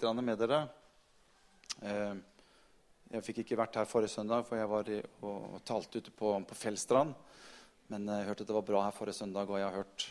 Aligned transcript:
litt 0.00 0.24
med 0.24 0.38
dere. 0.40 0.60
Eh, 1.84 2.14
jeg 3.10 3.24
fikk 3.26 3.40
ikke 3.42 3.58
vært 3.58 3.76
her 3.76 3.88
forrige 3.88 4.12
søndag, 4.14 4.46
for 4.46 4.56
jeg 4.56 4.70
var 4.70 4.88
og 5.26 5.58
talte 5.66 6.00
ute 6.00 6.12
på, 6.14 6.32
på 6.46 6.56
Fjellstrand. 6.56 7.12
Men 7.90 8.06
jeg 8.08 8.28
hørte 8.28 8.46
at 8.46 8.48
det 8.48 8.56
var 8.56 8.66
bra 8.68 8.84
her 8.86 8.94
forrige 8.96 9.18
søndag, 9.18 9.50
og 9.50 9.58
jeg 9.58 9.66
har 9.66 9.76
hørt, 9.76 10.06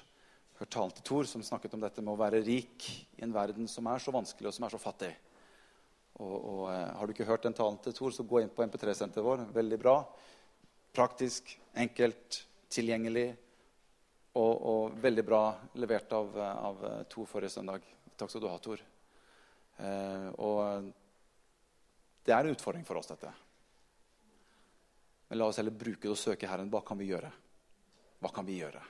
hørt 0.60 0.72
talen 0.76 0.94
til 0.94 1.08
Thor, 1.08 1.30
som 1.30 1.46
snakket 1.46 1.74
om 1.74 1.82
dette 1.86 2.04
med 2.04 2.14
å 2.14 2.20
være 2.20 2.44
rik 2.44 2.90
i 3.18 3.24
en 3.26 3.34
verden 3.34 3.70
som 3.72 3.88
er 3.90 4.04
så 4.04 4.14
vanskelig, 4.14 4.52
og 4.52 4.58
som 4.58 4.68
er 4.68 4.76
så 4.76 4.82
fattig. 4.84 5.14
Og, 6.20 6.36
og 6.36 6.64
eh, 6.74 6.86
Har 7.00 7.08
du 7.08 7.16
ikke 7.16 7.30
hørt 7.30 7.48
den 7.48 7.58
talen 7.58 7.80
til 7.86 7.96
Thor, 7.96 8.14
så 8.14 8.28
gå 8.28 8.44
inn 8.44 8.54
på 8.54 8.68
MP3-senteret 8.68 9.26
vår. 9.26 9.48
Veldig 9.56 9.82
bra. 9.82 9.98
Praktisk, 10.94 11.56
enkelt, 11.80 12.44
tilgjengelig. 12.70 13.32
Og, 14.38 14.54
og 14.54 15.02
veldig 15.02 15.26
bra 15.26 15.44
levert 15.82 16.14
av, 16.14 16.38
av 16.38 16.88
Thor 17.10 17.26
forrige 17.32 17.58
søndag. 17.58 17.88
Takk 18.20 18.36
skal 18.36 18.44
du 18.44 18.52
ha, 18.52 18.60
Tor. 18.62 18.89
Eh, 19.80 20.30
og 20.44 20.90
det 22.26 22.36
er 22.36 22.44
en 22.44 22.54
utfordring 22.54 22.86
for 22.88 23.00
oss, 23.00 23.10
dette. 23.12 23.32
Men 25.30 25.40
la 25.40 25.50
oss 25.50 25.60
heller 25.62 25.76
bruke 25.76 26.04
det 26.08 26.14
og 26.14 26.20
søke 26.20 26.50
Herren. 26.50 26.72
Hva 26.74 26.82
kan 26.86 27.00
vi 27.00 27.12
gjøre? 27.12 27.30
Hva 28.20 28.32
kan 28.34 28.48
vi 28.48 28.60
gjøre? 28.60 28.82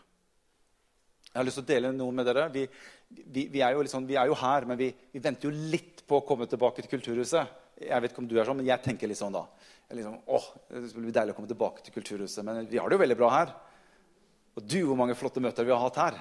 Jeg 1.30 1.38
har 1.38 1.46
lyst 1.46 1.60
til 1.60 1.68
å 1.68 1.70
dele 1.70 1.92
noe 1.94 2.16
med 2.16 2.26
dere. 2.26 2.48
Vi, 2.54 2.64
vi, 3.10 3.46
vi, 3.54 3.62
er, 3.62 3.76
jo 3.76 3.84
liksom, 3.86 4.08
vi 4.10 4.18
er, 4.18 4.32
jo 4.32 4.38
her, 4.40 4.66
men 4.70 4.80
vi, 4.80 4.90
venter 5.22 5.50
jo 5.50 5.68
litt 5.74 6.02
på 6.10 6.18
å 6.18 6.26
komme 6.26 6.48
tilbake 6.50 6.82
til 6.82 6.90
Kulturhuset. 6.96 7.58
Jeg 7.84 8.02
vet 8.02 8.14
ikke 8.14 8.24
om 8.24 8.30
du 8.32 8.40
er 8.40 8.50
sånn, 8.50 8.58
men 8.60 8.70
jeg 8.72 8.82
tenker 8.84 9.12
litt 9.12 9.20
sånn 9.20 9.36
da. 9.36 9.44
Liksom, 9.94 10.18
åh, 10.26 10.48
det 10.74 10.90
blir 10.96 11.14
deilig 11.14 11.36
å 11.36 11.38
komme 11.38 11.52
tilbake 11.52 11.86
til 11.86 11.96
Kulturhuset. 12.00 12.42
Men 12.48 12.66
vi 12.72 12.82
har 12.82 12.90
det 12.90 12.98
jo 12.98 13.04
veldig 13.04 13.20
bra 13.20 13.30
her. 13.36 13.54
Og 14.58 14.66
du, 14.66 14.80
hvor 14.90 14.98
mange 14.98 15.18
flotte 15.20 15.44
møter 15.44 15.68
vi 15.68 15.76
har 15.76 15.84
hatt 15.86 16.02
her. 16.02 16.20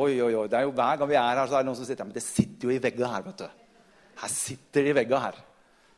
Oi, 0.00 0.14
oi, 0.22 0.32
oi. 0.34 0.46
Det 0.50 0.58
er 0.58 0.66
jo 0.66 0.74
Hver 0.74 0.98
gang 0.98 1.10
vi 1.10 1.18
er 1.20 1.30
her, 1.38 1.46
så 1.46 1.58
er 1.58 1.62
det 1.62 1.70
noen 1.70 1.78
som 1.78 1.86
sitter 1.86 2.02
her. 2.02 2.10
Men 2.10 2.18
det 2.18 2.26
sitter 2.26 2.66
jo 2.66 2.74
i 2.74 2.82
veggen 2.82 3.06
her. 3.06 3.26
vet 3.30 3.44
du. 3.44 3.59
Her 4.20 4.32
sitter 4.32 4.84
det 4.84 4.92
i 4.92 4.98
veggene 5.00 5.22
her. 5.24 5.40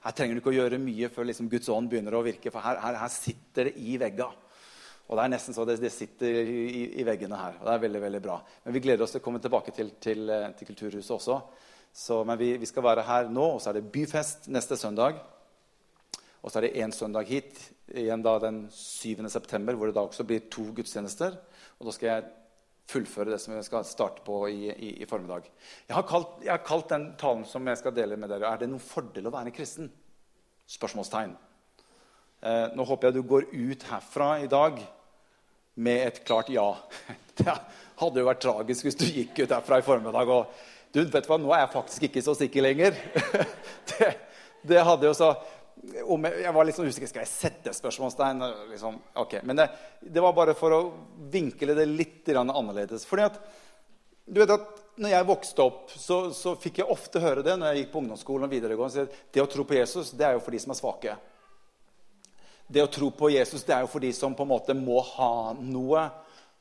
Her 0.03 0.15
trenger 0.19 0.35
du 0.35 0.43
ikke 0.43 0.51
å 0.51 0.57
gjøre 0.57 0.83
mye 0.83 1.11
før 1.15 1.29
liksom 1.29 1.51
Guds 1.51 1.71
ånd 1.71 1.91
begynner 1.91 2.15
å 2.19 2.25
virke. 2.27 2.51
For 2.51 2.63
her, 2.65 2.81
her, 2.83 2.99
her 2.99 3.13
sitter 3.13 3.71
det 3.71 3.77
i 3.83 3.97
vegga. 4.03 4.29
Og 5.09 5.19
det 5.19 5.25
er 5.25 5.33
nesten 5.35 5.55
så 5.55 5.67
det, 5.69 5.77
det 5.83 5.93
sitter 5.95 6.39
i, 6.43 6.87
i, 7.01 7.05
veggene 7.07 7.39
her. 7.39 7.59
Og 7.61 7.69
det 7.69 7.75
er 7.75 7.85
veldig 7.85 8.03
veldig 8.07 8.23
bra. 8.25 8.39
Men 8.65 8.75
vi 8.75 8.83
gleder 8.83 9.05
oss 9.05 9.15
til 9.15 9.23
å 9.23 9.25
komme 9.25 9.43
tilbake 9.43 9.75
til, 9.77 9.93
til, 10.03 10.25
eh, 10.33 10.49
til 10.59 10.71
Kulturhuset 10.71 11.15
også. 11.19 11.39
Så, 11.93 12.23
men 12.25 12.39
vi, 12.41 12.55
vi, 12.59 12.69
skal 12.71 12.87
være 12.87 13.05
her 13.05 13.29
nå, 13.29 13.49
og 13.57 13.61
så 13.61 13.71
er 13.71 13.79
det 13.79 13.91
byfest 13.93 14.49
neste 14.55 14.79
søndag. 14.81 15.21
Og 16.43 16.51
så 16.51 16.59
er 16.59 16.67
det 16.67 16.77
én 16.83 16.95
søndag 16.97 17.29
hit, 17.29 17.61
igjen 17.93 18.25
da 18.25 18.39
den 18.43 18.65
7. 18.73 19.29
september, 19.31 19.77
hvor 19.77 19.91
det 19.91 19.99
da 19.99 20.07
også 20.07 20.27
blir 20.27 20.49
to 20.51 20.65
gudstjenester. 20.75 21.37
Og 21.79 21.91
da 21.91 21.95
skal 21.95 22.09
jeg 22.09 22.31
fullføre 22.93 23.33
det 23.33 23.41
som 23.41 23.55
vi 23.57 23.63
skal 23.65 23.85
starte 23.89 24.25
på 24.27 24.43
i, 24.51 24.71
i, 24.71 24.91
i 25.03 25.09
formiddag. 25.09 25.49
Jeg 25.89 25.97
har, 25.97 26.05
kalt, 26.09 26.39
jeg 26.45 26.53
har, 26.53 26.63
kalt, 26.67 26.89
den 26.93 27.09
talen 27.21 27.45
som 27.49 27.67
jeg 27.69 27.81
skal 27.81 27.95
dele 27.97 28.19
med 28.21 28.31
dere, 28.33 28.51
'Er 28.51 28.63
det 28.63 28.71
noen 28.71 28.83
fordel 28.83 29.29
å 29.29 29.35
være 29.35 29.55
kristen?' 29.55 29.91
Spørsmålstegn. 30.73 31.35
Eh, 32.43 32.67
nå 32.77 32.85
håper 32.87 33.09
jeg 33.09 33.17
du 33.19 33.23
går 33.29 33.49
ut 33.51 33.83
herfra 33.91 34.29
i 34.43 34.51
dag 34.51 34.79
med 35.75 36.07
et 36.07 36.21
klart 36.25 36.51
ja. 36.51 36.69
Det 37.39 37.49
hadde 37.99 38.21
jo 38.21 38.29
vært 38.29 38.43
tragisk 38.45 38.87
hvis 38.87 38.99
du 38.99 39.07
gikk 39.07 39.43
ut 39.43 39.55
herfra 39.55 39.79
i 39.81 39.87
formiddag 39.87 40.31
og 40.31 40.55
du, 40.93 41.01
vet 41.09 41.27
hva, 41.29 41.39
'Nå 41.41 41.53
er 41.55 41.65
jeg 41.65 41.75
faktisk 41.75 42.09
ikke 42.09 42.25
så 42.25 42.37
sikker 42.37 42.69
lenger.' 42.69 42.99
Det, 43.93 44.13
det 44.63 44.85
hadde 44.85 45.09
jo 45.09 45.15
så 45.17 45.33
om 45.83 46.29
jeg, 46.29 46.43
jeg 46.45 46.55
var 46.55 46.67
litt 46.67 46.77
sånn 46.79 46.91
usikker. 46.91 47.11
Skal 47.11 47.25
jeg 47.25 47.33
sette 47.33 47.75
spørsmålstegn? 47.75 48.45
Liksom, 48.71 49.01
okay. 49.19 49.43
Men 49.47 49.59
det, 49.59 49.69
det, 50.05 50.23
var 50.23 50.37
bare 50.37 50.55
for 50.59 50.77
å 50.77 50.81
vinkle 51.33 51.75
det 51.79 51.89
litt 51.91 52.31
annerledes. 52.37 53.07
Fordi 53.09 53.27
at, 53.27 53.41
du 54.27 54.39
vet 54.43 54.55
at 54.55 54.69
når 55.03 55.15
jeg 55.15 55.29
vokste 55.29 55.65
opp, 55.65 55.93
så, 55.97 56.23
så, 56.37 56.55
fikk 56.61 56.83
jeg 56.83 56.93
ofte 56.93 57.23
høre 57.23 57.45
det 57.45 57.57
når 57.59 57.73
jeg 57.73 57.83
gikk 57.83 57.93
på 57.95 58.03
ungdomsskolen 58.03 58.47
og 58.47 58.53
videregående. 58.53 59.07
at 59.09 59.21
Det 59.35 59.43
å 59.43 59.51
tro 59.51 59.67
på 59.67 59.79
Jesus 59.79 60.13
det 60.15 60.29
er 60.29 60.37
jo 60.37 60.45
for 60.45 60.55
de 60.55 60.63
som 60.63 60.75
er 60.75 60.79
svake. 60.79 61.17
Det 62.73 62.85
å 62.85 62.91
tro 62.93 63.11
på 63.17 63.33
Jesus 63.33 63.65
det 63.67 63.75
er 63.77 63.83
jo 63.85 63.91
for 63.91 64.05
de 64.05 64.13
som 64.17 64.37
på 64.37 64.47
en 64.47 64.53
måte 64.53 64.77
må 64.79 65.01
ha 65.17 65.33
noe. 65.59 66.07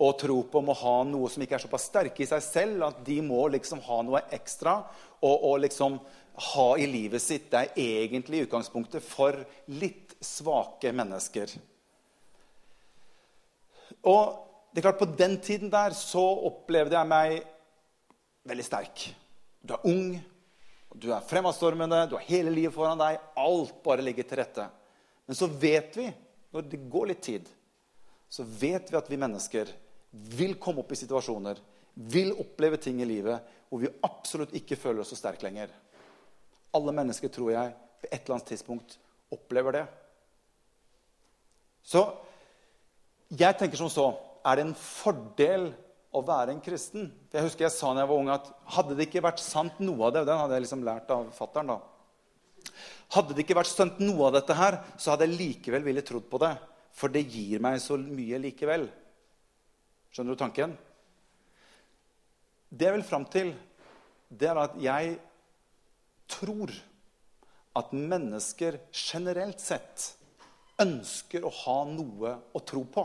Og 0.02 0.16
tro 0.18 0.40
på 0.50 0.64
må 0.66 0.74
ha 0.80 0.96
noe 1.06 1.30
som 1.30 1.44
ikke 1.46 1.60
er 1.60 1.62
såpass 1.62 1.86
sterke 1.92 2.24
i 2.24 2.30
seg 2.30 2.42
selv 2.42 2.88
at 2.88 3.04
de 3.06 3.20
må 3.22 3.44
liksom 3.54 3.84
ha 3.86 4.00
noe 4.08 4.24
ekstra. 4.34 4.80
og, 5.22 5.44
og 5.52 5.60
liksom 5.62 6.00
ha 6.34 6.68
i 6.78 6.88
livet 6.88 7.22
sitt, 7.22 7.50
det 7.52 7.60
er 7.60 7.82
egentlig 8.06 8.46
utgangspunktet 8.46 9.04
for 9.04 9.36
litt 9.68 10.16
svake 10.24 10.94
mennesker. 10.96 11.52
Og 14.08 14.38
det 14.72 14.80
er 14.80 14.88
klart, 14.88 15.00
På 15.00 15.06
den 15.06 15.38
tiden 15.42 15.70
der 15.70 15.92
så 15.98 16.24
opplevde 16.48 16.96
jeg 16.96 17.08
meg 17.08 17.42
veldig 18.48 18.66
sterk. 18.66 19.10
Du 19.62 19.74
er 19.76 19.86
ung, 19.86 20.16
du 20.96 21.12
er 21.14 21.26
fremadstormende, 21.28 22.08
du 22.10 22.16
har 22.16 22.30
hele 22.30 22.54
livet 22.54 22.74
foran 22.74 23.00
deg. 23.00 23.20
Alt 23.38 23.84
bare 23.84 24.02
ligger 24.02 24.24
til 24.24 24.40
rette. 24.42 24.70
Men 25.28 25.38
så 25.38 25.48
vet 25.48 25.98
vi, 25.98 26.08
når 26.52 26.66
det 26.72 26.82
går 26.92 27.12
litt 27.12 27.22
tid, 27.24 27.46
så 28.32 28.44
vet 28.44 28.90
vi 28.92 28.98
at 28.98 29.12
vi 29.12 29.20
mennesker 29.20 29.70
vil 30.12 30.58
komme 30.60 30.84
opp 30.84 30.92
i 30.92 31.00
situasjoner, 31.00 31.60
vil 31.94 32.34
oppleve 32.40 32.80
ting 32.80 33.02
i 33.04 33.08
livet 33.08 33.44
hvor 33.70 33.84
vi 33.84 33.92
absolutt 34.04 34.56
ikke 34.56 34.80
føler 34.80 35.04
oss 35.04 35.12
så 35.14 35.20
sterke 35.20 35.46
lenger. 35.48 35.72
Alle 36.76 36.94
mennesker, 36.96 37.32
tror 37.32 37.52
jeg, 37.54 37.74
på 38.02 38.10
et 38.10 38.20
eller 38.22 38.38
annet 38.38 38.52
tidspunkt 38.54 38.98
opplever 39.32 39.80
det. 39.80 39.86
Så 41.84 42.04
jeg 43.32 43.58
tenker 43.58 43.80
som 43.80 43.90
så 43.90 44.12
Er 44.46 44.58
det 44.58 44.64
en 44.66 44.78
fordel 44.78 45.68
å 46.12 46.22
være 46.26 46.56
en 46.56 46.62
kristen? 46.66 47.12
Jeg 47.30 47.46
husker 47.46 47.68
jeg 47.68 47.74
sa 47.76 47.92
da 47.94 48.02
jeg 48.02 48.10
var 48.10 48.18
ung, 48.18 48.30
at 48.34 48.48
hadde 48.74 48.96
det 48.98 49.06
ikke 49.06 49.22
vært 49.22 49.42
sant 49.44 49.78
noe 49.84 50.08
av 50.08 50.16
det 50.16 50.24
Den 50.26 50.40
hadde 50.40 50.58
jeg 50.58 50.64
liksom 50.66 50.86
lært 50.88 51.12
av 51.14 51.28
fattern, 51.38 51.70
da. 51.70 52.72
Hadde 53.14 53.36
det 53.36 53.44
ikke 53.46 53.60
vært 53.60 53.70
sant 53.70 54.00
noe 54.02 54.30
av 54.30 54.34
dette 54.40 54.56
her, 54.58 54.80
så 54.98 55.14
hadde 55.14 55.28
jeg 55.28 55.38
likevel 55.38 55.86
ville 55.86 56.04
trodd 56.06 56.26
på 56.32 56.42
det. 56.42 56.56
For 56.98 57.14
det 57.14 57.22
gir 57.30 57.62
meg 57.64 57.78
så 57.84 58.00
mye 58.02 58.40
likevel. 58.42 58.88
Skjønner 60.12 60.36
du 60.36 60.42
tanken? 60.42 60.74
Det 62.72 62.88
jeg 62.88 62.98
vil 62.98 63.08
fram 63.08 63.28
til, 63.32 63.54
det 64.32 64.50
er 64.50 64.60
at 64.64 64.76
jeg 64.80 65.18
tror 66.32 66.74
at 67.78 67.94
mennesker 67.96 68.80
generelt 68.92 69.62
sett 69.64 70.12
ønsker 70.82 71.46
å 71.46 71.52
ha 71.64 71.78
noe 71.88 72.36
å 72.52 72.62
tro 72.68 72.84
på. 72.90 73.04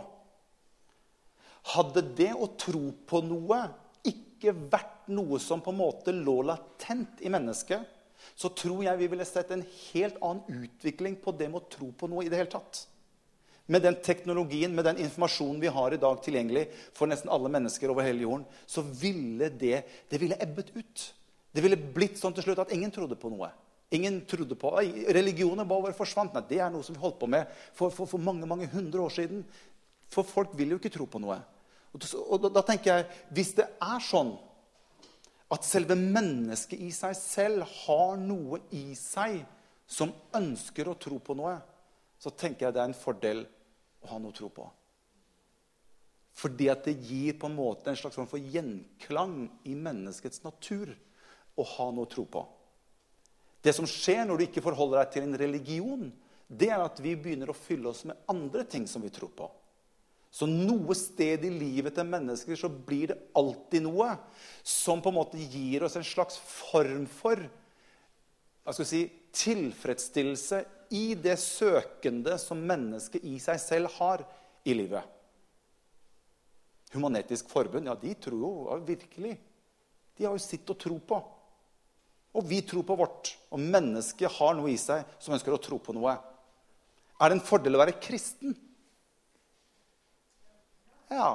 Hadde 1.74 2.02
det 2.16 2.32
å 2.34 2.48
tro 2.58 2.88
på 3.06 3.20
noe 3.26 3.60
ikke 4.06 4.54
vært 4.70 5.08
noe 5.10 5.38
som 5.42 5.62
på 5.62 5.72
en 5.72 5.80
måte 5.80 6.14
lå 6.14 6.40
latent 6.46 7.22
i 7.22 7.32
mennesket, 7.32 7.82
så 8.34 8.50
tror 8.54 8.84
jeg 8.84 9.00
vi 9.00 9.08
ville 9.12 9.26
sett 9.28 9.50
en 9.54 9.64
helt 9.92 10.18
annen 10.24 10.62
utvikling 10.64 11.18
på 11.22 11.34
det 11.36 11.48
med 11.50 11.62
å 11.62 11.70
tro 11.72 11.90
på 11.92 12.08
noe 12.10 12.24
i 12.26 12.30
det 12.32 12.40
hele 12.40 12.52
tatt. 12.52 12.86
Med 13.66 13.82
den 13.82 13.98
teknologien, 13.98 14.74
med 14.74 14.86
den 14.86 15.00
informasjonen 15.02 15.58
vi 15.62 15.70
har 15.74 15.94
i 15.94 15.98
dag 15.98 16.20
tilgjengelig 16.22 16.68
for 16.94 17.10
nesten 17.10 17.32
alle 17.34 17.50
mennesker 17.50 17.90
over 17.90 18.06
hele 18.06 18.22
jorden, 18.22 18.44
så 18.66 18.84
ville 18.86 19.50
det, 19.50 19.80
det 20.10 20.20
ville 20.22 20.38
ebbet 20.42 20.70
ut. 20.76 21.06
Det 21.56 21.64
ville 21.64 21.78
blitt 21.80 22.18
sånn 22.20 22.34
til 22.36 22.44
slutt 22.44 22.66
at 22.66 22.72
ingen 22.76 22.92
trodde 22.92 23.16
på 23.16 23.30
noe. 23.32 23.48
Ingen 23.96 24.18
trodde 24.28 24.58
på, 24.58 24.72
Religioner 25.14 25.64
bare 25.68 25.94
forsvant. 25.96 26.34
Nei, 26.34 26.42
det 26.50 26.58
er 26.60 26.72
noe 26.74 26.84
som 26.84 26.96
vi 26.96 27.00
holdt 27.00 27.20
på 27.20 27.28
med 27.30 27.46
for, 27.72 27.88
for, 27.94 28.04
for, 28.10 28.20
mange 28.20 28.48
mange 28.48 28.68
hundre 28.72 29.04
år 29.04 29.14
siden. 29.14 29.44
For 30.12 30.26
folk 30.26 30.52
vil 30.58 30.74
jo 30.74 30.80
ikke 30.80 30.92
tro 30.92 31.06
på 31.08 31.20
noe. 31.22 31.38
Og, 31.94 32.04
og 32.26 32.42
da, 32.44 32.50
da 32.58 32.64
tenker 32.66 32.92
jeg, 32.92 33.06
Hvis 33.32 33.54
det 33.56 33.68
er 33.70 34.02
sånn 34.04 34.34
at 35.54 35.64
selve 35.64 35.94
mennesket 35.96 36.82
i 36.82 36.90
seg 36.92 37.14
selv 37.16 37.68
har 37.86 38.16
noe 38.18 38.58
i 38.74 38.90
seg 38.98 39.38
som 39.86 40.10
ønsker 40.34 40.90
å 40.90 40.98
tro 40.98 41.20
på 41.22 41.36
noe, 41.38 41.54
så 42.18 42.32
tenker 42.34 42.66
jeg 42.66 42.74
det 42.74 42.82
er 42.82 42.90
en 42.90 42.98
fordel 42.98 43.44
å 44.02 44.10
ha 44.10 44.18
noe 44.18 44.34
å 44.34 44.36
tro 44.36 44.50
på. 44.50 44.66
Fordi 46.36 46.66
at 46.68 46.84
det 46.84 46.98
gir 47.06 47.38
på 47.38 47.48
en 47.48 47.56
måte 47.56 47.88
en 47.88 47.96
slags 47.96 48.18
form 48.18 48.28
for 48.28 48.42
gjenklang 48.42 49.46
i 49.64 49.78
menneskets 49.78 50.42
natur 50.44 50.90
å 51.56 51.64
ha 51.76 51.88
noe 51.90 52.06
å 52.06 52.10
tro 52.10 52.26
på. 52.28 52.44
Det 53.64 53.72
som 53.74 53.88
skjer 53.88 54.24
når 54.26 54.38
du 54.38 54.46
ikke 54.46 54.64
forholder 54.64 55.02
deg 55.02 55.12
til 55.14 55.26
en 55.26 55.38
religion, 55.40 56.08
det 56.46 56.68
er 56.70 56.84
at 56.84 57.00
vi 57.02 57.16
begynner 57.18 57.50
å 57.50 57.56
fylle 57.58 57.90
oss 57.90 58.04
med 58.06 58.18
andre 58.30 58.62
ting 58.68 58.86
som 58.86 59.02
vi 59.02 59.10
tror 59.10 59.32
på. 59.34 59.48
Så 60.30 60.46
noe 60.46 60.94
sted 60.98 61.46
i 61.48 61.50
livet 61.50 61.96
til 61.96 62.06
mennesker 62.06 62.58
så 62.60 62.68
blir 62.68 63.12
det 63.12 63.18
alltid 63.38 63.86
noe 63.86 64.10
som 64.62 65.00
på 65.02 65.10
en 65.10 65.16
måte 65.16 65.40
gir 65.40 65.86
oss 65.86 65.96
en 65.96 66.06
slags 66.06 66.36
form 66.36 67.06
for 67.08 67.40
hva 68.66 68.74
skal 68.74 68.88
si, 68.88 69.04
tilfredsstillelse 69.36 70.60
i 70.96 71.14
det 71.18 71.36
søkende 71.38 72.34
som 72.42 72.60
mennesket 72.66 73.24
i 73.26 73.36
seg 73.42 73.60
selv 73.62 73.92
har 73.98 74.24
i 74.66 74.74
livet. 74.74 75.02
Humanetisk 76.94 77.48
Forbund, 77.50 77.86
ja, 77.88 77.94
de 77.98 78.14
tror 78.18 78.42
jo 78.42 78.78
virkelig. 78.86 79.36
De 80.16 80.26
har 80.26 80.34
jo 80.34 80.42
sitt 80.42 80.68
å 80.70 80.78
tro 80.78 80.98
på. 80.98 81.20
Og 82.36 82.44
vi 82.44 82.60
tror 82.64 82.84
på 82.86 82.96
vårt. 82.98 83.32
Og 83.54 83.60
mennesket 83.62 84.32
har 84.36 84.56
noe 84.56 84.70
i 84.72 84.78
seg 84.80 85.04
som 85.22 85.34
ønsker 85.36 85.54
å 85.54 85.60
tro 85.62 85.78
på 85.82 85.94
noe. 85.96 86.16
Er 87.16 87.32
det 87.32 87.38
en 87.38 87.46
fordel 87.48 87.78
å 87.78 87.80
være 87.80 87.96
kristen? 88.02 88.52
Ja. 91.08 91.30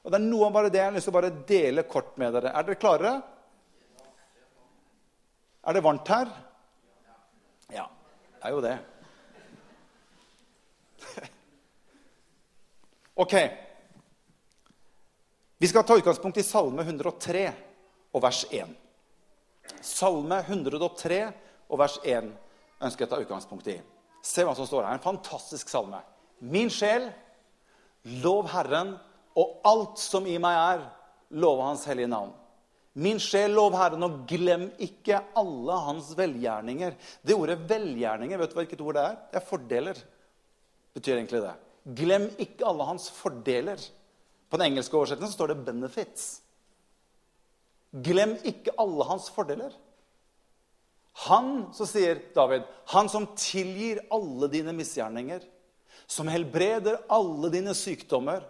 Og 0.00 0.12
det 0.12 0.16
er 0.16 0.24
noe 0.24 0.48
av 0.48 0.54
bare 0.56 0.70
det 0.72 0.80
jeg 0.80 0.88
har 0.88 0.96
lyst 0.96 1.08
til 1.08 1.12
å 1.12 1.18
bare 1.18 1.44
dele 1.48 1.84
kort 1.88 2.14
med 2.20 2.32
dere. 2.36 2.54
Er 2.56 2.64
dere 2.64 2.80
klare? 2.80 3.12
Er 5.60 5.76
det 5.76 5.84
varmt 5.84 6.08
her? 6.08 6.30
Ja, 7.70 7.84
det 8.38 8.48
er 8.48 8.54
jo 8.54 8.62
det. 8.64 8.76
ok. 13.26 13.34
Vi 15.60 15.68
skal 15.68 15.84
ta 15.84 15.98
utgangspunkt 16.00 16.40
i 16.40 16.46
Salme 16.46 16.86
103 16.88 17.44
og 18.16 18.24
vers 18.24 18.46
1. 18.48 18.79
Salme 19.84 20.40
103 20.46 21.20
og 21.70 21.80
vers 21.80 21.98
1 22.02 22.30
ønsker 22.80 23.04
jeg 23.04 23.10
å 23.10 23.14
ta 23.14 23.22
utgangspunkt 23.22 23.68
i. 23.72 23.78
Se 24.24 24.44
hva 24.44 24.54
som 24.56 24.68
står 24.68 24.84
her. 24.84 24.96
En 24.96 25.04
fantastisk 25.04 25.70
salme. 25.72 26.00
Min 26.40 26.70
sjel, 26.72 27.08
lov 28.24 28.48
Herren, 28.52 28.94
og 29.38 29.60
alt 29.68 30.00
som 30.00 30.26
i 30.28 30.36
meg 30.42 30.56
er, 30.58 30.84
love 31.40 31.64
Hans 31.64 31.86
hellige 31.88 32.10
navn. 32.10 32.32
Min 33.00 33.20
sjel, 33.22 33.52
lov 33.54 33.76
Herren, 33.78 34.02
og 34.02 34.24
glem 34.28 34.66
ikke 34.82 35.20
alle 35.38 35.76
hans 35.86 36.10
velgjerninger. 36.18 36.96
Det 37.22 37.36
ordet 37.36 37.60
'velgjerninger', 37.70 38.38
vet 38.38 38.50
du 38.50 38.56
hvilket 38.58 38.80
ord 38.82 38.96
det 38.98 39.04
er? 39.04 39.16
Det 39.30 39.38
er 39.38 39.46
fordeler. 39.46 39.96
betyr 40.94 41.16
egentlig 41.16 41.42
det. 41.42 41.54
Glem 41.94 42.26
ikke 42.38 42.66
alle 42.66 42.84
hans 42.84 43.10
fordeler. 43.10 43.78
På 44.50 44.58
den 44.58 44.72
engelske 44.72 44.96
oversettelsen 44.96 45.32
står 45.32 45.46
det 45.54 45.64
'benefits'. 45.64 46.40
Glem 47.90 48.36
ikke 48.46 48.74
alle 48.78 49.06
hans 49.08 49.28
fordeler. 49.34 49.72
Han, 51.26 51.70
så 51.74 51.86
sier 51.88 52.20
David, 52.36 52.62
han 52.92 53.10
som 53.10 53.26
tilgir 53.38 53.98
alle 54.14 54.48
dine 54.52 54.72
misgjerninger, 54.76 55.42
som 56.06 56.30
helbreder 56.30 57.00
alle 57.12 57.50
dine 57.52 57.74
sykdommer, 57.76 58.44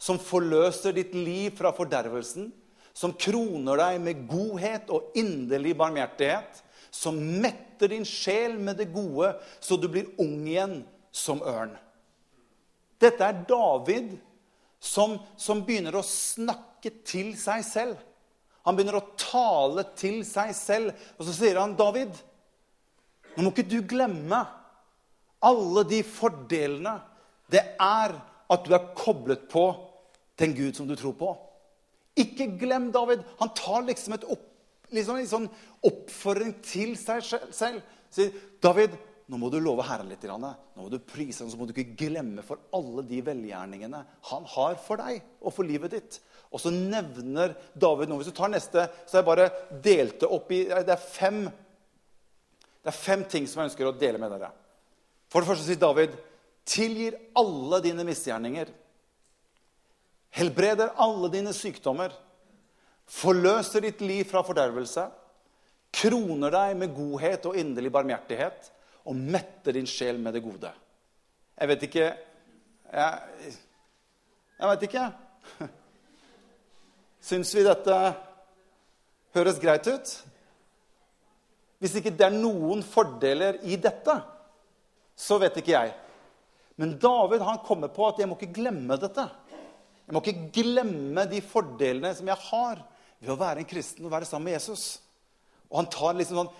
som 0.00 0.18
forløser 0.20 0.94
ditt 0.96 1.14
liv 1.14 1.54
fra 1.58 1.72
fordervelsen, 1.76 2.50
som 2.92 3.14
kroner 3.14 3.78
deg 3.78 4.00
med 4.02 4.26
godhet 4.28 4.90
og 4.92 5.14
inderlig 5.18 5.76
barmhjertighet, 5.78 6.58
som 6.90 7.16
metter 7.16 7.92
din 7.94 8.04
sjel 8.06 8.58
med 8.58 8.80
det 8.82 8.90
gode, 8.92 9.32
så 9.62 9.78
du 9.78 9.86
blir 9.88 10.10
ung 10.20 10.42
igjen 10.42 10.80
som 11.14 11.40
ørn. 11.46 11.76
Dette 13.00 13.24
er 13.24 13.44
David 13.48 14.16
som, 14.82 15.16
som 15.38 15.62
begynner 15.64 15.96
å 15.96 16.04
snakke 16.06 16.92
til 17.06 17.32
seg 17.38 17.64
selv. 17.64 18.00
Han 18.66 18.76
begynner 18.76 18.98
å 19.00 19.10
tale 19.18 19.86
til 19.98 20.20
seg 20.28 20.52
selv, 20.56 20.96
og 21.16 21.26
så 21.26 21.34
sier 21.36 21.60
han, 21.60 21.76
'David, 21.76 22.12
nå 23.36 23.44
må 23.44 23.52
ikke 23.54 23.68
du 23.70 23.80
glemme 23.88 24.40
alle 25.40 25.84
de 25.88 26.02
fordelene 26.04 26.98
det 27.50 27.62
er 27.80 28.14
at 28.50 28.66
du 28.66 28.74
er 28.74 28.90
koblet 28.98 29.46
på 29.50 29.64
den 30.38 30.52
Gud 30.56 30.76
som 30.76 30.88
du 30.88 30.96
tror 30.98 31.16
på.' 31.18 31.36
Ikke 32.20 32.50
glem 32.58 32.90
David. 32.92 33.22
Han 33.38 33.52
tar 33.56 33.86
liksom, 33.86 34.18
opp, 34.28 34.42
liksom 34.92 35.16
en 35.16 35.30
sånn 35.30 35.46
oppfordring 35.86 36.56
til 36.66 36.96
seg 36.98 37.22
selv. 37.24 37.80
Sier, 38.12 38.34
'David, 38.60 38.98
nå 39.30 39.38
må 39.38 39.46
du 39.52 39.60
love 39.62 39.84
Herren 39.86 40.08
litt. 40.10 40.24
Nå 40.26 40.50
må 40.74 40.88
du 40.90 40.98
prise 41.06 41.44
ham, 41.44 41.50
så 41.52 41.58
må 41.58 41.68
du 41.68 41.70
ikke 41.70 41.94
glemme 42.00 42.42
for 42.42 42.58
alle 42.74 43.04
de 43.06 43.20
velgjerningene 43.22 44.00
han 44.26 44.48
har 44.56 44.74
for 44.82 44.98
deg 44.98 45.20
og 45.38 45.54
for 45.54 45.68
livet 45.68 45.94
ditt. 45.94 46.16
Og 46.50 46.58
så 46.58 46.72
nevner 46.74 47.54
David 47.78 48.10
noe. 48.10 48.18
Hvis 48.18 48.32
du 48.32 48.34
tar 48.34 48.50
neste, 48.50 48.88
så 49.06 49.16
har 49.16 49.22
jeg 49.22 49.28
bare 49.28 49.76
delt 49.84 50.16
det 50.18 50.30
opp 50.34 50.50
i 50.50 50.64
Det 50.66 50.96
er 50.96 51.04
fem, 51.04 51.44
det 52.82 52.90
er 52.90 52.96
fem 52.96 53.22
ting 53.30 53.46
som 53.46 53.62
jeg 53.62 53.70
ønsker 53.70 53.86
å 53.86 53.94
dele 54.00 54.18
med 54.18 54.34
dere. 54.34 54.50
For 55.30 55.44
det 55.44 55.50
første 55.52 55.68
sier 55.68 55.78
David 55.78 56.18
tilgir 56.66 57.20
alle 57.38 57.80
dine 57.86 58.08
misgjerninger. 58.10 58.74
Helbreder 60.40 60.96
alle 60.98 61.30
dine 61.30 61.54
sykdommer. 61.54 62.10
Forløser 63.10 63.86
ditt 63.86 64.02
liv 64.02 64.26
fra 64.26 64.42
fordervelse. 64.46 65.06
Kroner 66.02 66.58
deg 66.58 66.76
med 66.82 66.98
godhet 66.98 67.46
og 67.46 67.62
inderlig 67.62 67.94
barmhjertighet 67.94 68.74
og 69.08 69.16
mette 69.16 69.72
din 69.74 69.88
sjel 69.88 70.18
med 70.20 70.36
det 70.36 70.42
gode. 70.44 70.72
Jeg 71.60 71.68
vet 71.68 71.86
ikke 71.88 72.06
Jeg, 72.90 73.52
jeg 74.58 74.68
vet 74.72 74.82
ikke. 74.88 75.04
Syns 77.30 77.52
vi 77.54 77.62
dette 77.62 77.96
høres 79.36 79.60
greit 79.62 79.86
ut? 79.86 80.14
Hvis 81.80 81.94
ikke 81.96 82.12
det 82.12 82.26
er 82.26 82.34
noen 82.34 82.82
fordeler 82.84 83.60
i 83.64 83.78
dette, 83.80 84.16
så 85.16 85.38
vet 85.40 85.60
ikke 85.60 85.76
jeg. 85.76 85.94
Men 86.80 86.96
David 87.00 87.44
han 87.46 87.62
kommer 87.64 87.92
på 87.92 88.08
at 88.08 88.20
jeg 88.20 88.28
må 88.28 88.36
ikke 88.36 88.58
glemme 88.58 88.98
dette. 89.00 89.26
Jeg 90.06 90.16
må 90.16 90.22
ikke 90.24 90.50
glemme 90.58 91.24
de 91.30 91.40
fordelene 91.44 92.10
som 92.16 92.28
jeg 92.28 92.42
har 92.50 92.82
ved 93.20 93.32
å 93.32 93.38
være 93.38 93.62
en 93.62 93.68
kristen 93.68 94.08
og 94.08 94.14
være 94.14 94.28
sammen 94.28 94.48
med 94.48 94.58
Jesus. 94.58 94.98
Og 95.70 95.78
han 95.78 95.90
tar 95.92 96.16
liksom 96.18 96.40
sånn 96.40 96.54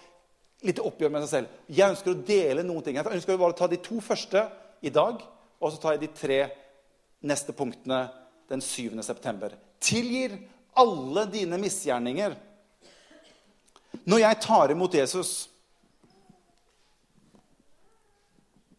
litt 0.67 0.81
oppgjør 0.83 1.13
med 1.13 1.25
seg 1.25 1.31
selv. 1.33 1.59
Jeg 1.69 1.95
ønsker 1.95 2.13
å 2.13 2.23
dele 2.27 2.65
noen 2.67 2.85
ting. 2.85 2.99
Jeg 2.99 3.17
ønsker 3.17 3.39
bare 3.41 3.55
å 3.55 3.59
ta 3.59 3.69
de 3.71 3.81
to 3.83 4.01
første 4.05 4.45
i 4.85 4.93
dag, 4.93 5.23
og 5.61 5.73
så 5.73 5.81
tar 5.81 5.97
jeg 5.97 6.05
de 6.05 6.13
tre 6.17 6.41
neste 7.27 7.55
punktene 7.57 8.07
den 8.51 8.63
7. 8.65 8.99
september. 9.05 9.55
Tilgir 9.81 10.37
alle 10.81 11.27
dine 11.31 11.59
misgjerninger. 11.61 12.37
Når 14.07 14.23
jeg 14.23 14.41
tar 14.43 14.73
imot 14.73 14.95
Jesus, 14.95 15.33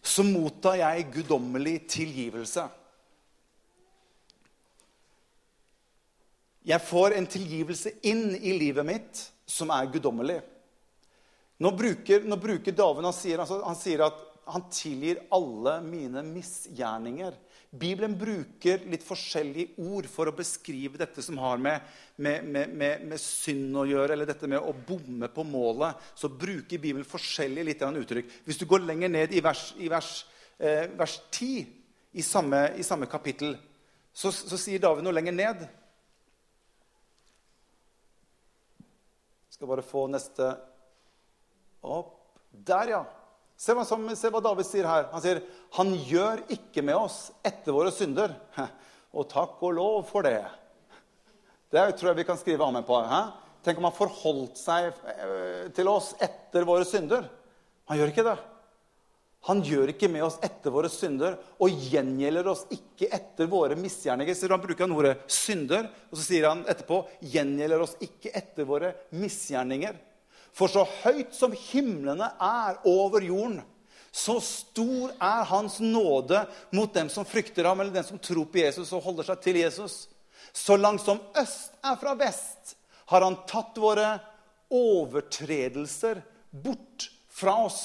så 0.01 0.23
mottar 0.25 0.79
jeg 0.81 1.09
guddommelig 1.13 1.75
tilgivelse. 1.93 2.65
Jeg 6.65 6.85
får 6.85 7.17
en 7.17 7.27
tilgivelse 7.29 7.93
inn 8.05 8.35
i 8.37 8.53
livet 8.57 8.85
mitt 8.85 9.21
som 9.49 9.71
er 9.73 9.89
guddommelig. 9.93 10.41
Nå 11.61 11.71
bruker, 11.77 12.23
nå 12.25 12.37
bruker 12.41 12.73
David 12.73 13.05
han 13.05 13.13
sier, 13.13 13.41
altså, 13.43 13.59
han 13.61 13.77
sier 13.77 14.01
at 14.07 14.17
han 14.51 14.63
tilgir 14.73 15.19
alle 15.33 15.75
mine 15.85 16.23
misgjerninger. 16.25 17.35
Bibelen 17.71 18.17
bruker 18.19 18.81
litt 18.89 19.03
forskjellige 19.05 19.77
ord 19.85 20.07
for 20.11 20.27
å 20.27 20.33
beskrive 20.35 20.99
dette 20.99 21.21
som 21.23 21.37
har 21.39 21.61
med, 21.61 21.85
med, 22.17 22.49
med, 22.49 23.05
med 23.07 23.21
synd 23.21 23.77
å 23.77 23.85
gjøre, 23.87 24.15
eller 24.15 24.27
dette 24.27 24.49
med 24.49 24.59
å 24.59 24.73
bomme 24.73 25.29
på 25.31 25.45
målet. 25.47 26.01
Så 26.17 26.27
bruker 26.33 26.81
Bibelen 26.81 27.07
forskjellige 27.07 27.67
litt 27.69 27.85
uttrykk. 27.85 28.33
Hvis 28.47 28.59
du 28.59 28.65
går 28.67 28.83
lenger 28.87 29.13
ned 29.13 29.37
i 29.37 29.43
vers, 29.45 29.69
i 29.79 29.87
vers, 29.91 30.25
eh, 30.57 30.89
vers 30.97 31.19
10 31.29 31.61
i 32.17 32.25
samme, 32.25 32.63
i 32.75 32.83
samme 32.83 33.07
kapittel, 33.07 33.53
så, 34.11 34.33
så 34.33 34.57
sier 34.59 34.81
David 34.83 35.05
noe 35.05 35.15
lenger 35.15 35.37
ned. 35.37 35.63
Jeg 39.45 39.55
skal 39.55 39.71
bare 39.71 39.85
få 39.85 40.09
neste 40.11 40.51
opp. 41.81 42.15
Der, 42.51 42.93
ja. 42.93 43.01
Se 43.61 43.75
hva, 43.77 43.85
som, 43.85 44.07
se 44.17 44.31
hva, 44.33 44.41
David 44.43 44.65
sier 44.65 44.87
her. 44.89 45.09
Han 45.13 45.21
sier, 45.21 45.41
'Han 45.77 45.93
gjør 46.07 46.41
ikke 46.49 46.81
med 46.81 46.97
oss 46.97 47.31
etter 47.45 47.71
våre 47.71 47.91
synder.' 47.93 48.33
Og 49.11 49.27
takk 49.27 49.59
og 49.59 49.73
lov 49.75 50.05
for 50.07 50.23
det. 50.23 50.39
Det 51.71 51.83
tror 51.99 52.11
jeg 52.11 52.21
vi 52.21 52.27
kan 52.27 52.39
skrive 52.39 52.63
amen 52.63 52.83
på. 52.87 52.95
Hæ? 52.95 53.21
Tenk 53.63 53.77
om 53.77 53.89
han 53.89 53.95
forholdt 53.95 54.57
seg 54.57 54.87
eh, 54.87 55.67
til 55.75 55.89
oss 55.91 56.13
etter 56.23 56.63
våre 56.63 56.87
synder. 56.87 57.27
Han 57.91 57.99
gjør 57.99 58.13
ikke 58.13 58.25
det. 58.25 58.37
Han 59.49 59.61
gjør 59.65 59.89
ikke 59.93 60.09
med 60.11 60.23
oss 60.25 60.37
etter 60.45 60.73
våre 60.73 60.89
synder 60.91 61.35
og 61.61 61.83
gjengjelder 61.91 62.49
oss 62.51 62.61
ikke 62.73 63.09
etter 63.09 63.49
våre 63.49 63.77
misgjerninger. 63.79 64.37
Så 64.37 64.49
han 64.51 64.61
bruker 64.61 64.85
han 64.85 64.95
ordet 64.95 65.17
'synder', 65.27 65.89
og 66.11 66.17
så 66.17 66.23
sier 66.23 66.47
han 66.49 66.63
etterpå 66.69 67.01
'gjengjelder 67.19 67.81
oss 67.81 67.95
ikke 67.99 68.31
etter 68.37 68.69
våre 68.69 68.93
misgjerninger'. 69.11 69.97
For 70.55 70.71
så 70.71 70.83
høyt 71.03 71.35
som 71.35 71.53
himlene 71.55 72.27
er 72.41 72.81
over 72.89 73.23
jorden, 73.23 73.61
så 74.11 74.41
stor 74.43 75.13
er 75.23 75.45
hans 75.47 75.77
nåde 75.79 76.43
mot 76.75 76.91
dem 76.93 77.07
som 77.09 77.27
frykter 77.27 77.69
ham, 77.69 77.79
eller 77.79 77.95
dem 77.95 78.03
som 78.03 78.19
tror 78.19 78.49
på 78.51 78.59
Jesus 78.59 78.91
og 78.91 79.05
holder 79.05 79.29
seg 79.29 79.45
til 79.45 79.61
Jesus. 79.61 79.95
Så 80.51 80.75
langt 80.75 81.05
som 81.05 81.21
øst 81.39 81.77
er 81.79 81.95
fra 82.01 82.17
vest, 82.19 82.75
har 83.07 83.23
han 83.23 83.39
tatt 83.47 83.79
våre 83.79 84.17
overtredelser 84.71 86.19
bort 86.51 87.07
fra 87.31 87.55
oss. 87.65 87.81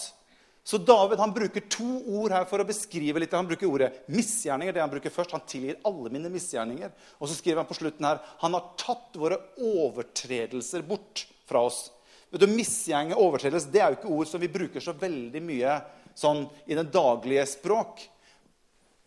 Så 0.67 0.79
David 0.83 1.21
han 1.23 1.35
bruker 1.35 1.63
to 1.71 1.87
ord 2.19 2.33
her 2.35 2.47
for 2.51 2.59
å 2.59 2.67
beskrive 2.67 3.21
litt. 3.23 3.35
Han 3.39 3.47
bruker 3.47 3.71
ordet 3.71 3.93
misgjerninger. 4.11 4.75
det 4.75 4.83
Han 4.83 4.91
bruker 4.91 5.15
først. 5.15 5.31
Han 5.37 5.45
tilgir 5.47 5.79
alle 5.87 6.11
mine 6.11 6.31
misgjerninger. 6.33 6.91
Og 7.23 7.31
så 7.31 7.37
skriver 7.39 7.63
han 7.63 7.69
på 7.69 7.77
slutten 7.79 8.07
her 8.09 8.19
han 8.43 8.57
har 8.59 8.73
tatt 8.81 9.15
våre 9.15 9.39
overtredelser 9.63 10.83
bort 10.87 11.23
fra 11.47 11.63
oss. 11.69 11.85
Vet 12.31 12.43
du, 12.43 12.51
Misgjenge, 12.51 13.17
overtredelse, 13.17 13.71
det 13.73 13.83
er 13.83 13.93
jo 13.93 13.99
ikke 14.01 14.13
ord 14.19 14.31
som 14.31 14.43
vi 14.43 14.51
bruker 14.53 14.83
så 14.83 14.95
veldig 14.97 15.43
mye 15.47 15.79
sånn 16.17 16.47
i 16.67 16.77
det 16.79 16.89
daglige 16.95 17.45
språk. 17.49 18.03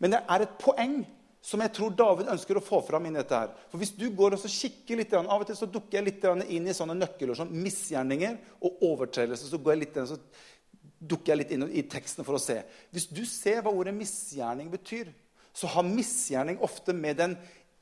Men 0.00 0.14
det 0.14 0.22
er 0.24 0.46
et 0.46 0.60
poeng 0.60 1.00
som 1.44 1.62
jeg 1.64 1.72
tror 1.76 1.94
David 1.96 2.28
ønsker 2.32 2.58
å 2.58 2.64
få 2.64 2.82
fram 2.84 3.06
inn 3.08 3.16
i 3.16 3.20
dette. 3.20 3.36
her. 3.36 3.52
For 3.72 3.80
Hvis 3.80 3.94
du 3.96 4.08
går 4.12 4.36
og 4.36 4.44
kikker 4.44 5.00
litt, 5.00 5.14
Av 5.14 5.40
og 5.40 5.46
til 5.46 5.56
så 5.56 5.66
dukker 5.66 5.98
jeg 5.98 6.04
litt 6.04 6.24
inn 6.48 6.68
i 6.68 6.76
sånne 6.76 6.96
nøkkelord 6.98 7.36
som 7.36 7.52
misgjerninger 7.52 8.36
og 8.60 8.82
overtredelse. 8.82 9.48
Så 9.48 9.58
går 9.58 9.74
jeg 9.74 9.80
litt, 9.80 9.96
så 10.08 10.18
dukker 11.00 11.32
jeg 11.32 11.38
litt 11.38 11.54
inn 11.56 11.64
i 11.72 11.82
teksten 11.82 12.24
for 12.24 12.36
å 12.36 12.42
se. 12.42 12.60
Hvis 12.92 13.08
du 13.08 13.24
ser 13.24 13.62
hva 13.62 13.72
ordet 13.72 13.96
misgjerning 13.96 14.68
betyr, 14.72 15.08
så 15.52 15.66
har 15.66 15.88
misgjerning 15.88 16.60
ofte 16.62 16.92
med 16.92 17.16
den 17.16 17.36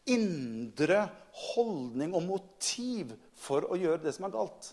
indre 0.08 1.08
holdning 1.52 2.14
og 2.16 2.24
motiv 2.24 3.12
for 3.36 3.66
å 3.68 3.76
gjøre 3.76 4.06
det 4.06 4.14
som 4.16 4.28
er 4.28 4.34
galt. 4.38 4.70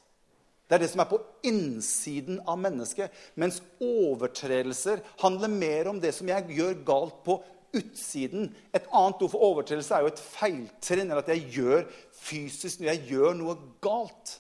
Det 0.66 0.78
er 0.78 0.82
det 0.82 0.90
som 0.90 1.04
er 1.04 1.10
på 1.10 1.20
innsiden 1.46 2.40
av 2.50 2.58
mennesket. 2.58 3.14
Mens 3.38 3.60
overtredelser 3.84 5.04
handler 5.22 5.52
mer 5.52 5.92
om 5.92 6.00
det 6.02 6.14
som 6.18 6.30
jeg 6.32 6.58
gjør 6.58 6.80
galt 6.88 7.20
på 7.28 7.38
utsiden. 7.76 8.50
Et 8.74 8.88
annet 8.90 9.22
ord 9.22 9.34
for 9.34 9.46
overtredelse 9.52 9.94
er 9.94 10.06
jo 10.06 10.14
et 10.14 10.24
feiltrinn, 10.24 11.10
eller 11.10 11.22
at 11.22 11.30
jeg 11.36 11.46
gjør 11.60 11.86
fysisk 12.26 12.82
når 12.82 12.92
jeg 12.94 13.06
gjør 13.12 13.38
noe 13.38 13.56
galt 13.84 14.40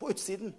på 0.00 0.12
utsiden. 0.14 0.54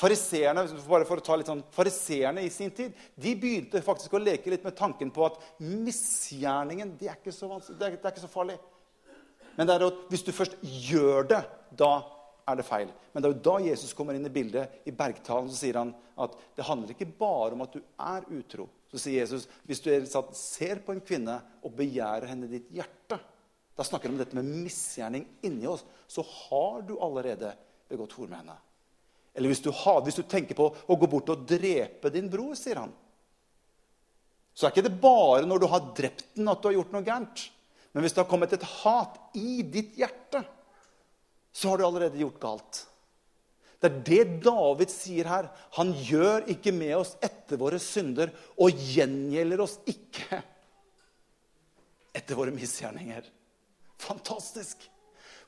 Fariseerne 0.00 0.64
bare 0.86 1.04
for 1.08 1.20
å 1.20 1.24
ta 1.24 1.36
litt 1.36 1.50
sånn, 1.50 1.64
fariseerne 1.74 2.44
i 2.46 2.52
sin 2.52 2.70
tid 2.72 2.94
de 3.20 3.34
begynte 3.36 3.82
faktisk 3.84 4.14
å 4.16 4.22
leke 4.22 4.52
litt 4.52 4.64
med 4.64 4.76
tanken 4.78 5.10
på 5.12 5.26
at 5.26 5.36
misgjerningen 5.60 6.94
det 7.00 7.10
er 7.10 7.18
det 7.20 7.34
er, 7.34 7.98
det 7.98 8.06
er 8.06 8.14
ikke 8.14 8.22
så 8.22 8.30
farlig. 8.30 8.56
Men 9.58 9.68
det 9.68 9.74
er 9.74 9.84
at 9.90 10.00
hvis 10.08 10.24
du 10.24 10.32
først 10.32 10.56
gjør 10.62 11.28
det, 11.34 11.42
da 11.76 11.98
er 12.48 12.58
det 12.58 12.66
feil. 12.66 12.90
Men 13.12 13.22
det 13.22 13.28
er 13.28 13.34
jo 13.34 13.44
da 13.46 13.56
Jesus 13.64 13.94
kommer 13.96 14.16
inn 14.16 14.26
i 14.26 14.32
bildet. 14.32 14.80
I 14.88 14.94
bergtalen 14.96 15.50
så 15.50 15.58
sier 15.58 15.80
han 15.80 15.92
at 16.20 16.36
det 16.56 16.66
handler 16.66 16.94
ikke 16.94 17.08
bare 17.18 17.56
om 17.56 17.64
at 17.64 17.74
du 17.76 17.80
er 17.80 18.28
utro. 18.36 18.68
Så 18.90 19.00
sier 19.02 19.22
Jesus 19.22 19.46
hvis 19.68 19.82
du 19.84 19.90
ser 20.36 20.82
på 20.84 20.94
en 20.94 21.04
kvinne 21.04 21.38
og 21.62 21.76
begjærer 21.78 22.30
henne 22.32 22.48
i 22.48 22.56
ditt 22.58 22.72
hjerte, 22.80 23.20
da 23.76 23.86
snakker 23.86 24.10
han 24.10 24.18
om 24.18 24.20
dette 24.20 24.36
med 24.36 24.48
misgjerning 24.64 25.24
inni 25.46 25.68
oss. 25.70 25.84
Så 26.10 26.24
har 26.26 26.82
du 26.84 26.98
allerede 27.00 27.54
begått 27.88 28.16
hor 28.18 28.28
med 28.28 28.42
henne. 28.42 28.58
Eller 29.34 29.52
hvis 29.52 29.62
du, 29.62 29.70
har, 29.72 30.02
hvis 30.04 30.18
du 30.18 30.24
tenker 30.26 30.58
på 30.58 30.66
å 30.68 30.98
gå 30.98 31.08
bort 31.08 31.30
og 31.32 31.46
drepe 31.48 32.10
din 32.12 32.28
bror, 32.30 32.56
sier 32.58 32.82
han. 32.82 32.92
Så 34.52 34.66
er 34.66 34.74
ikke 34.74 34.88
det 34.88 34.98
bare 35.00 35.46
når 35.46 35.62
du 35.62 35.66
har 35.70 35.90
drept 35.96 36.26
den, 36.34 36.50
at 36.50 36.60
du 36.60 36.68
har 36.68 36.76
gjort 36.80 36.94
noe 36.94 37.06
gærent. 37.06 37.44
Men 37.94 38.04
hvis 38.04 38.14
det 38.14 38.22
har 38.22 38.30
kommet 38.30 38.52
et 38.54 38.66
hat 38.82 39.16
i 39.38 39.62
ditt 39.66 39.96
hjerte, 39.98 40.42
så 41.52 41.72
har 41.72 41.78
du 41.78 41.86
allerede 41.86 42.20
gjort 42.20 42.40
galt. 42.42 42.84
Det 43.80 43.88
er 43.88 44.00
det 44.04 44.24
David 44.44 44.92
sier 44.92 45.28
her. 45.30 45.48
Han 45.78 45.92
gjør 46.04 46.44
ikke 46.52 46.72
med 46.76 46.94
oss 46.98 47.14
etter 47.24 47.60
våre 47.60 47.80
synder 47.80 48.32
og 48.60 48.76
gjengjelder 48.92 49.62
oss 49.64 49.78
ikke 49.88 50.42
etter 52.18 52.36
våre 52.38 52.52
misgjerninger. 52.54 53.24
Fantastisk! 54.00 54.84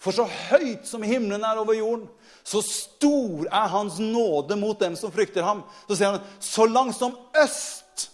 For 0.02 0.16
så 0.16 0.24
høyt 0.26 0.88
som 0.88 1.04
himmelen 1.06 1.44
er 1.46 1.60
over 1.60 1.76
jorden, 1.78 2.08
så 2.42 2.58
stor 2.66 3.44
er 3.46 3.68
hans 3.70 4.00
nåde 4.02 4.56
mot 4.58 4.80
dem 4.80 4.96
som 4.98 5.12
frykter 5.14 5.46
ham. 5.46 5.60
Så 5.86 5.94
sier 5.94 6.16
han, 6.16 6.24
så 6.42 6.66
langt 6.66 6.96
som 6.98 7.14
øst 7.38 8.08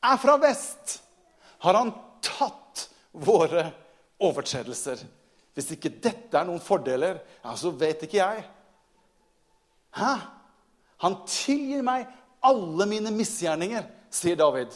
er 0.00 0.16
fra 0.22 0.38
vest, 0.40 1.02
har 1.60 1.76
han 1.76 1.92
tatt 2.24 2.86
våre 3.12 3.66
overtredelser. 4.16 5.02
Hvis 5.60 5.74
ikke 5.76 5.92
dette 6.00 6.38
er 6.40 6.46
noen 6.48 6.62
fordeler, 6.64 7.18
ja, 7.44 7.52
så 7.52 7.68
vet 7.76 8.06
ikke 8.06 8.16
jeg. 8.16 8.44
Hæ? 9.92 10.12
Han 11.04 11.18
tilgir 11.28 11.84
meg 11.84 12.06
alle 12.48 12.86
mine 12.88 13.12
misgjerninger, 13.12 13.84
sier 14.08 14.38
David. 14.40 14.72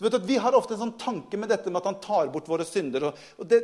Du 0.00 0.06
vet 0.06 0.14
at 0.16 0.24
Vi 0.24 0.36
har 0.40 0.54
ofte 0.56 0.72
en 0.72 0.80
sånn 0.80 0.94
tanke 0.96 1.36
med 1.36 1.50
dette 1.52 1.68
med 1.68 1.82
at 1.82 1.88
han 1.90 1.98
tar 2.00 2.30
bort 2.32 2.46
våre 2.48 2.64
synder. 2.64 3.10
og 3.10 3.48
det, 3.48 3.58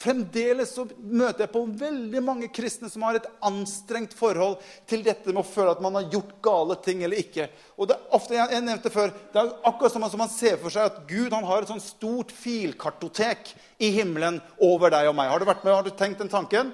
Fremdeles 0.00 0.72
så 0.72 0.86
møter 0.96 1.44
jeg 1.44 1.52
på 1.52 1.60
veldig 1.80 2.22
mange 2.24 2.48
kristne 2.48 2.88
som 2.88 3.04
har 3.04 3.18
et 3.18 3.28
anstrengt 3.44 4.16
forhold 4.16 4.56
til 4.88 5.04
dette 5.04 5.28
med 5.28 5.42
å 5.42 5.48
føle 5.48 5.74
at 5.76 5.82
man 5.84 5.98
har 5.98 6.08
gjort 6.12 6.32
gale 6.44 6.78
ting 6.84 7.02
eller 7.04 7.20
ikke. 7.20 7.50
Og 7.76 7.90
det 7.90 7.98
er 7.98 8.16
ofte, 8.16 8.36
jeg, 8.38 8.62
nevnte 8.64 8.92
før, 8.94 9.12
det 9.32 9.42
er 9.42 9.52
akkurat 9.68 9.92
som 9.92 10.08
man 10.24 10.32
ser 10.32 10.56
for 10.62 10.72
seg 10.72 10.88
at 10.88 11.02
Gud 11.08 11.36
han 11.36 11.44
har 11.44 11.64
et 11.66 11.72
sånn 11.74 11.84
stort 11.84 12.32
filkartotek 12.32 13.52
i 13.84 13.92
himmelen 13.98 14.40
over 14.64 14.92
deg 14.92 15.12
og 15.12 15.18
meg. 15.20 15.28
Har 15.34 15.44
du, 15.44 15.48
vært 15.52 15.68
med, 15.68 15.76
har 15.76 15.84
du 15.84 15.92
tenkt 15.92 16.24
den 16.24 16.32
tanken? 16.32 16.72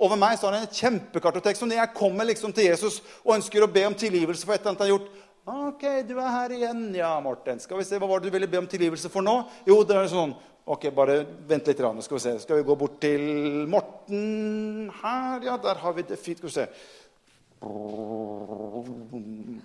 Over 0.00 0.20
meg 0.20 0.36
så 0.36 0.48
har 0.48 0.58
han 0.58 0.68
et 0.68 0.76
kjempekartotek. 0.80 1.56
Så 1.56 1.68
når 1.68 1.82
jeg 1.82 1.96
kommer 1.96 2.28
liksom 2.28 2.52
til 2.56 2.68
Jesus 2.68 3.00
og 3.24 3.34
ønsker 3.38 3.64
å 3.64 3.72
be 3.72 3.88
om 3.88 3.96
tilgivelse 3.96 4.44
for 4.44 4.56
et 4.56 4.60
eller 4.60 4.76
annet 4.76 4.84
han 4.84 4.88
har 4.88 4.94
gjort, 4.98 5.10
OK, 5.48 5.82
du 6.04 6.18
er 6.20 6.28
her 6.28 6.52
igjen. 6.52 6.82
Ja, 6.94 7.14
Morten. 7.24 7.60
Skal 7.60 7.80
vi 7.80 7.84
se, 7.88 7.98
Hva 7.98 8.08
var 8.08 8.20
det 8.20 8.28
du 8.28 8.34
ville 8.34 8.48
be 8.50 8.60
om 8.60 8.68
tilgivelse 8.68 9.08
for 9.12 9.24
nå? 9.24 9.40
Jo, 9.68 9.80
det 9.88 9.96
er 9.96 10.10
sånn 10.12 10.36
Ok, 10.70 10.84
bare 10.94 11.24
vent 11.48 11.66
litt. 11.66 11.80
Skal 12.04 12.18
vi 12.18 12.22
se. 12.22 12.34
Skal 12.44 12.60
vi 12.60 12.66
gå 12.68 12.76
bort 12.78 13.00
til 13.02 13.22
Morten 13.66 14.90
her? 15.00 15.40
Ja, 15.42 15.56
der 15.58 15.80
har 15.82 15.94
vi 15.96 16.04
det 16.06 16.18
fint. 16.20 16.38
Skal 16.38 16.50
vi 16.50 16.54
se. 16.54 16.66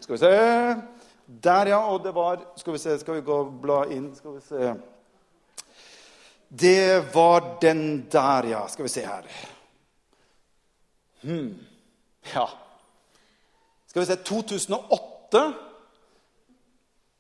Skal 0.02 0.16
vi 0.16 0.22
se. 0.24 0.32
Der, 1.44 1.72
ja. 1.76 1.82
Og 1.92 2.02
det 2.04 2.16
var 2.16 2.42
Skal 2.58 2.74
vi 2.74 2.82
se, 2.82 2.98
skal 3.00 3.20
vi 3.20 3.26
gå 3.28 3.40
og 3.44 3.54
bla 3.62 3.84
inn? 3.92 4.08
Skal 4.16 4.40
vi 4.40 4.42
se. 4.48 4.74
Det 6.50 7.14
var 7.14 7.58
den 7.62 8.08
der, 8.10 8.50
ja. 8.56 8.68
Skal 8.72 8.88
vi 8.88 8.94
se 8.96 9.06
her. 9.06 9.28
Hmm. 11.22 11.54
Ja. 12.34 12.48
Skal 13.92 14.02
vi 14.02 14.06
se 14.06 14.16
2008 14.16 15.15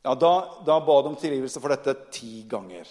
ja, 0.04 0.16
da, 0.16 0.34
da 0.66 0.80
ba 0.86 1.02
de 1.02 1.08
om 1.10 1.16
tilgivelse 1.18 1.62
for 1.64 1.74
dette 1.74 1.94
ti 2.14 2.44
ganger. 2.50 2.86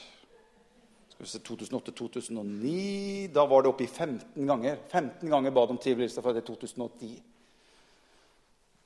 Skal 1.15 1.27
vi 1.27 1.31
se, 1.31 1.39
2008-2009 1.39 3.29
Da 3.33 3.47
var 3.47 3.63
det 3.63 3.71
oppe 3.71 3.85
i 3.85 3.87
15 3.87 4.47
ganger. 4.47 4.81
15 4.89 5.31
ganger 5.31 5.55
ba 5.55 5.67
de 5.67 5.77
om 5.77 5.79
tilgivelse 5.79 6.23
for 6.23 6.35
det 6.35 6.43
2010. 6.47 7.23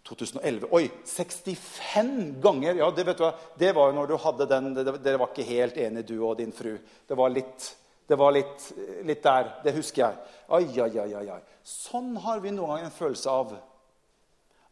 2011 0.08 0.68
Oi! 0.70 0.90
65 1.04 2.40
ganger! 2.40 2.74
Ja, 2.74 2.90
det 2.90 3.04
vet 3.08 3.18
du 3.18 3.24
hva, 3.24 3.32
det 3.60 3.72
var 3.76 3.90
jo 3.90 3.96
når 3.96 4.08
du 4.08 4.16
hadde 4.22 4.48
den 4.48 4.70
Dere 4.76 5.18
var 5.20 5.32
ikke 5.32 5.48
helt 5.48 5.76
enige, 5.80 6.08
du 6.12 6.20
og 6.20 6.38
din 6.38 6.52
fru. 6.52 6.74
Det 7.08 7.16
var 7.16 7.32
litt, 7.32 7.70
det 8.08 8.16
var 8.20 8.32
litt, 8.36 8.68
litt 9.08 9.24
der. 9.24 9.50
Det 9.64 9.76
husker 9.76 10.04
jeg. 10.04 10.36
Ai, 10.48 10.64
ai, 10.84 10.92
ai, 11.04 11.24
ai. 11.36 11.42
Sånn 11.64 12.14
har 12.24 12.40
vi 12.44 12.52
noen 12.52 12.76
ganger 12.76 12.88
en 12.88 12.96
følelse 12.96 13.32
av 13.32 13.56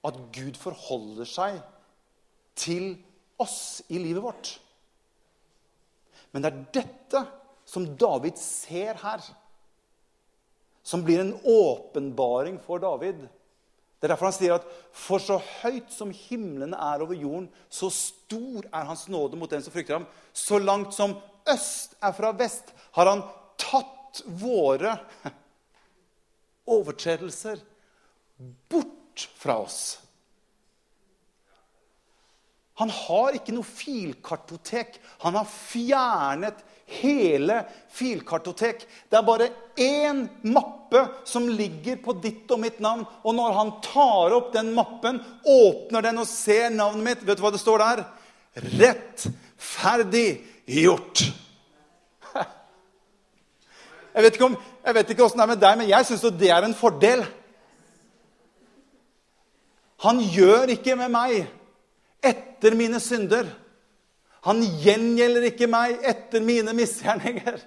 at 0.07 0.19
Gud 0.35 0.59
forholder 0.61 1.29
seg 1.29 1.59
til 2.57 2.95
oss 3.43 3.83
i 3.93 3.99
livet 4.01 4.25
vårt. 4.25 4.53
Men 6.33 6.45
det 6.45 6.53
er 6.53 6.65
dette 6.81 7.23
som 7.67 7.89
David 7.99 8.39
ser 8.41 8.99
her, 9.03 9.25
som 10.87 11.03
blir 11.03 11.23
en 11.23 11.35
åpenbaring 11.43 12.61
for 12.63 12.83
David. 12.83 13.25
Det 13.97 14.07
er 14.07 14.13
derfor 14.13 14.29
han 14.29 14.37
sier 14.37 14.55
at 14.59 14.67
for 14.95 15.23
så 15.23 15.39
høyt 15.63 15.91
som 15.91 16.13
himlene 16.15 16.77
er 16.79 17.03
over 17.03 17.17
jorden, 17.17 17.49
så 17.73 17.91
stor 17.91 18.69
er 18.69 18.87
hans 18.87 19.07
nåde 19.11 19.39
mot 19.41 19.51
den 19.51 19.65
som 19.65 19.75
frykter 19.75 19.99
ham. 19.99 20.07
Så 20.31 20.61
langt 20.63 20.95
som 20.95 21.17
øst 21.49 21.97
er 22.05 22.15
fra 22.15 22.31
vest, 22.37 22.71
har 22.95 23.11
han 23.11 23.25
tatt 23.59 24.23
våre 24.39 24.95
overtredelser 26.77 27.61
fra 29.39 29.59
oss. 29.65 29.99
Han 32.77 32.91
har 32.93 33.37
ikke 33.39 33.55
noe 33.57 33.65
filkartotek. 33.65 34.99
Han 35.25 35.39
har 35.39 35.47
fjernet 35.49 36.59
hele 37.01 37.63
filkartotek. 37.97 38.85
Det 39.09 39.17
er 39.17 39.25
bare 39.25 39.49
én 39.81 40.27
mappe 40.53 41.07
som 41.25 41.49
ligger 41.49 41.97
på 42.05 42.13
ditt 42.21 42.51
og 42.53 42.61
mitt 42.61 42.83
navn. 42.85 43.07
Og 43.25 43.35
når 43.39 43.57
han 43.57 43.73
tar 43.85 44.37
opp 44.37 44.53
den 44.55 44.75
mappen, 44.77 45.23
åpner 45.49 46.05
den 46.05 46.21
og 46.21 46.29
ser 46.29 46.69
navnet 46.75 47.07
mitt, 47.09 47.25
vet 47.25 47.41
du 47.41 47.47
hva 47.47 47.55
det 47.55 47.63
står 47.63 47.81
der? 47.81 48.05
Rettferdig 48.77 50.29
gjort. 50.77 51.25
Jeg 54.17 54.25
vet 54.25 54.37
ikke, 54.37 54.47
om, 54.49 54.57
åssen 54.57 55.41
det 55.41 55.45
er 55.45 55.51
med 55.51 55.61
deg, 55.61 55.75
men 55.77 55.89
jeg 55.91 56.07
syns 56.09 56.23
det 56.41 56.49
er 56.49 56.65
en 56.65 56.77
fordel. 56.77 57.21
Han 60.05 60.21
gjør 60.21 60.73
ikke 60.75 60.97
med 60.99 61.13
meg 61.13 61.47
etter 62.25 62.77
mine 62.77 63.01
synder. 63.01 63.49
Han 64.47 64.61
gjengjelder 64.83 65.49
ikke 65.49 65.69
meg 65.71 66.05
etter 66.07 66.45
mine 66.45 66.75
misgjerninger. 66.77 67.59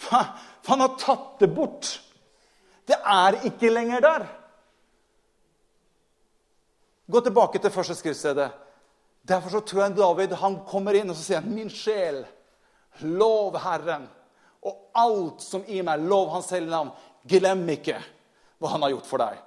For 0.00 0.72
han 0.74 0.84
har 0.84 0.96
tatt 1.00 1.40
det 1.42 1.50
bort. 1.54 1.94
Det 2.88 2.98
er 2.98 3.38
ikke 3.48 3.70
lenger 3.70 4.02
der. 4.04 4.26
Gå 7.10 7.20
tilbake 7.24 7.60
til 7.62 7.72
første 7.74 7.96
skriftstedet. 7.98 8.50
Derfor 9.22 9.50
så 9.50 9.60
tror 9.60 9.82
jeg 9.82 9.96
David 9.98 10.34
han 10.40 10.60
kommer 10.66 10.96
inn 10.96 11.10
og 11.10 11.18
så 11.18 11.24
sier 11.24 11.42
han, 11.42 11.52
min 11.54 11.70
sjel, 11.70 12.22
lov 13.04 13.58
Herren. 13.60 14.06
Og 14.64 14.90
alt 14.96 15.44
som 15.44 15.64
i 15.68 15.80
meg, 15.84 16.02
lov 16.04 16.30
Hans 16.34 16.50
hellige 16.52 16.72
navn. 16.72 16.92
Glem 17.28 17.64
ikke 17.76 17.98
hva 18.60 18.74
han 18.74 18.84
har 18.84 18.94
gjort 18.94 19.08
for 19.08 19.22
deg. 19.22 19.38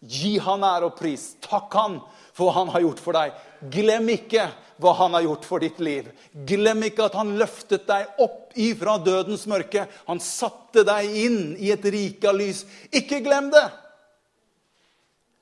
Gi 0.00 0.38
han 0.40 0.64
ære 0.64 0.88
og 0.88 0.96
pris. 0.96 1.34
Takk 1.44 1.74
han 1.76 1.98
for 2.32 2.48
hva 2.48 2.56
han 2.60 2.72
har 2.72 2.84
gjort 2.86 3.02
for 3.04 3.16
deg. 3.16 3.34
Glem 3.72 4.08
ikke 4.14 4.46
hva 4.80 4.94
han 4.96 5.12
har 5.16 5.26
gjort 5.26 5.44
for 5.44 5.60
ditt 5.60 5.80
liv. 5.82 6.08
Glem 6.32 6.86
ikke 6.88 7.10
at 7.10 7.18
han 7.18 7.34
løftet 7.40 7.84
deg 7.88 8.22
opp 8.24 8.56
ifra 8.56 8.96
dødens 9.04 9.44
mørke. 9.50 9.84
Han 10.08 10.22
satte 10.24 10.86
deg 10.88 11.16
inn 11.24 11.40
i 11.60 11.68
et 11.74 11.84
rike 11.84 12.30
av 12.30 12.38
lys. 12.40 12.64
Ikke 12.88 13.20
glem 13.24 13.52
det! 13.52 13.66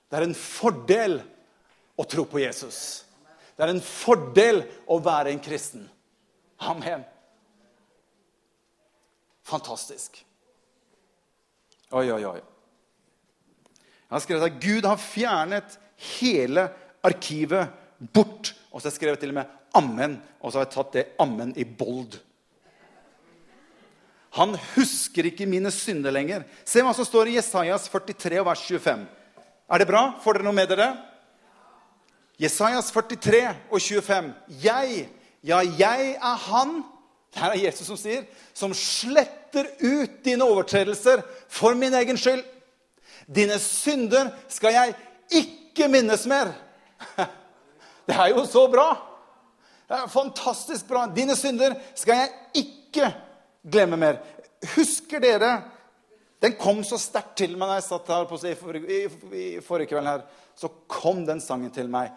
Det 0.08 0.18
er 0.18 0.24
en 0.24 0.38
fordel 0.38 1.18
å 2.00 2.06
tro 2.08 2.24
på 2.26 2.40
Jesus. 2.40 3.04
Det 3.54 3.66
er 3.66 3.74
en 3.74 3.84
fordel 3.84 4.62
å 4.90 4.98
være 5.04 5.34
en 5.34 5.42
kristen. 5.44 5.84
Amen. 6.66 7.04
Fantastisk. 9.46 10.18
Oi, 11.92 12.08
oi, 12.12 12.22
oi. 12.26 12.40
Jeg 14.08 14.16
har 14.16 14.24
skrevet 14.24 14.46
at 14.48 14.60
Gud 14.62 14.86
har 14.88 15.00
fjernet 15.00 15.74
hele 16.16 16.68
arkivet 17.04 17.68
bort. 18.14 18.54
Og 18.72 18.80
så 18.80 18.88
har 18.88 18.94
jeg 18.94 19.00
skrevet 19.00 19.20
til 19.20 19.34
og 19.34 19.38
med 19.40 19.44
'Amen', 19.76 20.16
og 20.40 20.52
så 20.52 20.58
har 20.58 20.64
jeg 20.64 20.74
tatt 20.74 20.92
det 20.92 21.06
'Amen' 21.20 21.52
i 21.56 21.64
bold. 21.64 22.18
Han 24.30 24.56
husker 24.76 25.24
ikke 25.24 25.46
mine 25.46 25.70
synder 25.70 26.10
lenger. 26.10 26.44
Se 26.64 26.80
hva 26.80 26.94
som 26.94 27.04
står 27.04 27.28
i 27.28 27.36
Jesajas 27.36 27.88
43, 27.88 28.44
vers 28.44 28.60
25. 28.60 29.06
Er 29.70 29.78
det 29.78 29.86
bra? 29.86 30.20
Får 30.20 30.32
dere 30.32 30.44
noe 30.44 30.52
med 30.52 30.68
dere? 30.68 30.96
Jesajas 32.40 32.90
43 32.90 33.56
og 33.70 33.80
25. 33.80 34.34
Jeg, 34.62 35.08
ja, 35.42 35.58
jeg 35.78 36.16
er 36.16 36.36
han 36.36 36.84
det 37.34 37.42
er 37.44 37.64
Jesus 37.66 37.86
som 37.86 37.98
sier, 37.98 38.24
som 38.56 38.72
sletter 38.74 39.68
ut 39.82 40.24
dine 40.24 40.46
overtredelser 40.48 41.20
for 41.48 41.76
min 41.78 41.94
egen 41.94 42.16
skyld. 42.18 42.40
Dine 43.28 43.58
synder 43.60 44.32
skal 44.48 44.72
jeg 44.72 44.94
ikke 45.42 45.88
minnes 45.92 46.24
mer. 46.30 46.54
Det 48.08 48.16
er 48.16 48.32
jo 48.32 48.46
så 48.48 48.64
bra! 48.72 48.88
Det 49.88 49.96
er 49.96 50.10
fantastisk 50.12 50.88
bra. 50.88 51.06
Dine 51.12 51.36
synder 51.36 51.76
skal 51.96 52.22
jeg 52.22 52.64
ikke 52.64 53.10
glemme 53.72 53.96
mer. 54.00 54.22
Husker 54.74 55.22
dere 55.22 55.52
Den 56.42 56.54
kom 56.54 56.84
så 56.86 56.98
sterkt 57.00 57.36
til 57.40 57.56
meg 57.58 57.66
da 57.66 57.76
jeg 57.78 57.86
satt 57.88 58.10
her 58.12 58.26
på 58.30 58.36
i 58.46 58.52
forrige, 58.54 58.98
i 59.34 59.46
forrige 59.64 59.90
kveld. 59.90 60.06
her, 60.06 60.20
Så 60.54 60.68
kom 60.86 61.24
den 61.26 61.40
sangen 61.40 61.70
til 61.70 61.88
meg. 61.88 62.12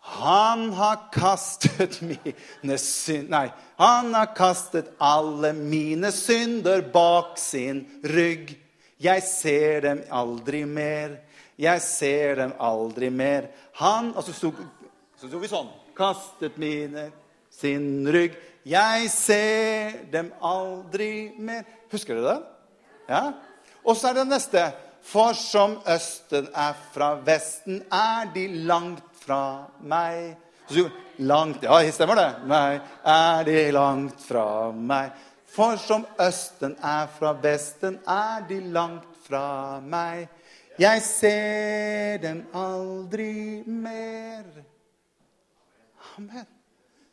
Han 0.00 0.72
har 0.72 1.10
kastet 1.12 2.00
mine 2.10 2.78
synd... 2.78 3.28
Nei. 3.28 3.50
Han 3.76 4.14
har 4.14 4.32
kastet 4.36 4.88
alle 5.00 5.52
mine 5.52 6.12
synder 6.12 6.80
bak 6.80 7.36
sin 7.38 7.84
rygg. 8.04 8.56
Jeg 8.98 9.22
ser 9.22 9.80
dem 9.86 10.02
aldri 10.10 10.64
mer. 10.66 11.18
Jeg 11.58 11.82
ser 11.82 12.42
dem 12.42 12.52
aldri 12.58 13.10
mer. 13.10 13.48
Han 13.80 14.12
Og 14.16 14.24
så 14.26 14.34
sto, 14.34 14.52
så 15.18 15.28
sto 15.30 15.38
vi 15.42 15.50
sånn. 15.50 15.70
Kastet 15.98 16.58
mine 16.58 17.08
sin 17.50 18.06
rygg. 18.06 18.36
Jeg 18.68 19.08
ser 19.10 20.02
dem 20.12 20.32
aldri 20.44 21.32
mer. 21.38 21.64
Husker 21.90 22.18
dere 22.18 22.34
det? 22.34 22.42
Ja? 23.08 23.22
Og 23.84 23.96
så 23.96 24.10
er 24.10 24.20
det 24.20 24.28
neste. 24.28 24.66
For 25.08 25.32
som 25.38 25.78
østen 25.88 26.50
er 26.52 26.74
fra 26.92 27.14
vesten, 27.24 27.80
er 27.90 28.28
de 28.34 28.44
langt 28.68 29.06
fra 29.22 29.68
meg. 29.80 30.36
Så, 30.68 30.84
langt, 31.24 31.62
Ja, 31.64 31.80
stemmer 31.92 32.18
det? 32.18 32.28
Nei, 32.44 32.80
er 33.04 33.44
de 33.44 33.70
langt 33.72 34.20
fra 34.20 34.70
meg. 34.72 35.14
For 35.48 35.78
som 35.80 36.04
østen 36.20 36.76
er 36.84 37.08
fra 37.18 37.32
vesten, 37.42 37.98
er 38.06 38.44
de 38.48 38.60
langt 38.72 39.08
fra 39.24 39.80
meg. 39.80 40.28
Jeg 40.78 41.02
ser 41.02 42.20
dem 42.22 42.44
aldri 42.54 43.64
mer. 43.66 44.44
Amen. 46.18 46.46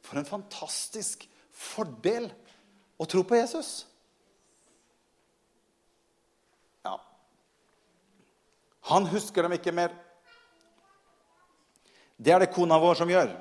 For 0.06 0.20
en 0.20 0.28
fantastisk 0.28 1.26
fordel 1.56 2.28
å 3.02 3.08
tro 3.10 3.24
på 3.26 3.40
Jesus. 3.40 3.72
Ja. 6.86 7.00
Han 8.92 9.10
husker 9.10 9.48
dem 9.48 9.58
ikke 9.58 9.74
mer. 9.74 9.96
Det 12.16 12.32
er 12.36 12.46
det 12.46 12.54
kona 12.54 12.78
vår 12.80 13.02
som 13.02 13.10
gjør. 13.12 13.34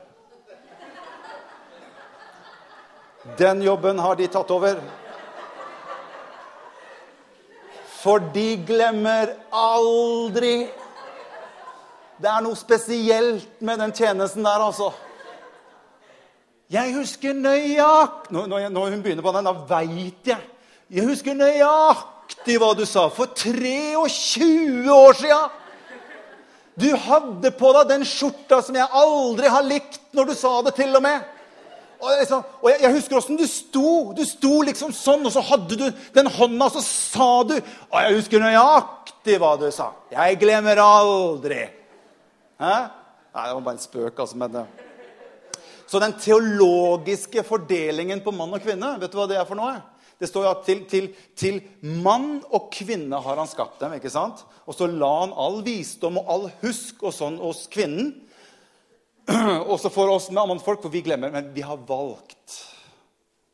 Den 3.39 3.63
jobben 3.63 3.99
har 3.99 4.17
de 4.17 4.27
tatt 4.29 4.51
over. 4.53 4.81
For 8.03 8.21
de 8.35 8.49
glemmer 8.69 9.33
aldri. 9.49 10.69
Det 12.21 12.29
er 12.31 12.45
noe 12.45 12.57
spesielt 12.59 13.63
med 13.65 13.81
den 13.81 13.95
tjenesten 13.97 14.45
der, 14.45 14.61
altså. 14.61 14.93
Jeg 16.73 16.95
husker 16.97 17.35
nøyaktig 17.37 18.33
Når, 18.33 18.69
når 18.73 18.91
hun 18.91 19.03
begynner 19.03 19.23
på 19.23 19.33
den, 19.37 19.49
da 19.49 19.53
veit 19.69 20.31
jeg. 20.31 20.51
Jeg 20.91 21.09
husker 21.09 21.37
nøyaktig 21.37 22.57
hva 22.61 22.73
du 22.77 22.85
sa 22.89 23.09
for 23.13 23.33
23 23.33 24.93
år 24.93 25.17
sia. 25.17 25.41
Du 26.77 26.91
hadde 26.99 27.53
på 27.55 27.71
deg 27.77 27.89
den 27.93 28.05
skjorta 28.09 28.61
som 28.65 28.77
jeg 28.77 29.01
aldri 29.01 29.49
har 29.49 29.65
likt, 29.65 30.01
når 30.13 30.29
du 30.29 30.35
sa 30.37 30.59
det 30.67 30.75
til 30.77 30.93
og 30.97 31.05
med. 31.05 31.34
Og, 32.01 32.11
liksom, 32.21 32.43
og 32.61 32.69
jeg, 32.71 32.81
jeg, 32.83 32.95
husker 32.99 33.19
åssen 33.19 33.39
du 33.41 33.47
sto. 33.49 33.93
Du 34.17 34.25
sto 34.29 34.59
liksom 34.67 34.93
sånn, 34.97 35.25
og 35.27 35.35
så 35.35 35.45
hadde 35.45 35.79
du 35.81 35.87
den 36.17 36.31
hånda, 36.31 36.69
og 36.69 36.77
så 36.77 36.83
sa 36.85 37.31
du 37.49 37.55
Og 37.57 37.97
jeg 38.01 38.19
husker 38.19 38.43
nøyaktig 38.43 39.39
hva 39.43 39.55
du 39.61 39.69
sa. 39.75 39.93
Jeg 40.13 40.41
glemmer 40.43 40.83
aldri. 40.83 41.63
Hæ? 42.61 42.75
Nei, 43.35 43.47
det 43.49 43.55
var 43.57 43.65
bare 43.67 43.79
en 43.79 43.83
spøk, 43.83 44.19
altså. 44.19 44.39
men... 44.39 44.59
Det. 44.59 44.67
Så 45.91 46.01
den 46.03 46.15
teologiske 46.19 47.45
fordelingen 47.47 48.23
på 48.25 48.33
mann 48.35 48.55
og 48.57 48.63
kvinne, 48.63 48.97
vet 49.01 49.13
du 49.13 49.19
hva 49.19 49.27
det 49.31 49.37
er 49.39 49.49
for 49.49 49.59
noe? 49.59 49.77
Det 50.19 50.31
står 50.31 50.47
jo 50.47 50.51
at 50.55 50.63
til, 50.67 50.83
til, 50.91 51.09
til, 51.37 51.59
mann 52.03 52.39
og 52.55 52.71
kvinne 52.73 53.19
har 53.21 53.41
han 53.41 53.51
skapt 53.51 53.83
dem. 53.83 53.97
ikke 53.99 54.13
sant? 54.13 54.45
Og 54.65 54.77
så 54.77 54.89
la 54.89 55.11
han 55.25 55.35
all 55.37 55.61
visdom 55.67 56.21
og 56.23 56.31
all 56.31 56.47
husk 56.63 57.03
og 57.03 57.15
sånn 57.15 57.41
hos 57.43 57.67
kvinnen. 57.71 58.13
Også 59.73 59.91
for 59.91 60.11
oss 60.13 60.31
med 60.31 60.49
mannfolk, 60.49 60.83
for 60.83 60.93
vi 60.93 61.03
glemmer. 61.05 61.31
Men 61.31 61.53
vi 61.55 61.65
har 61.65 61.77
valgt 61.77 62.59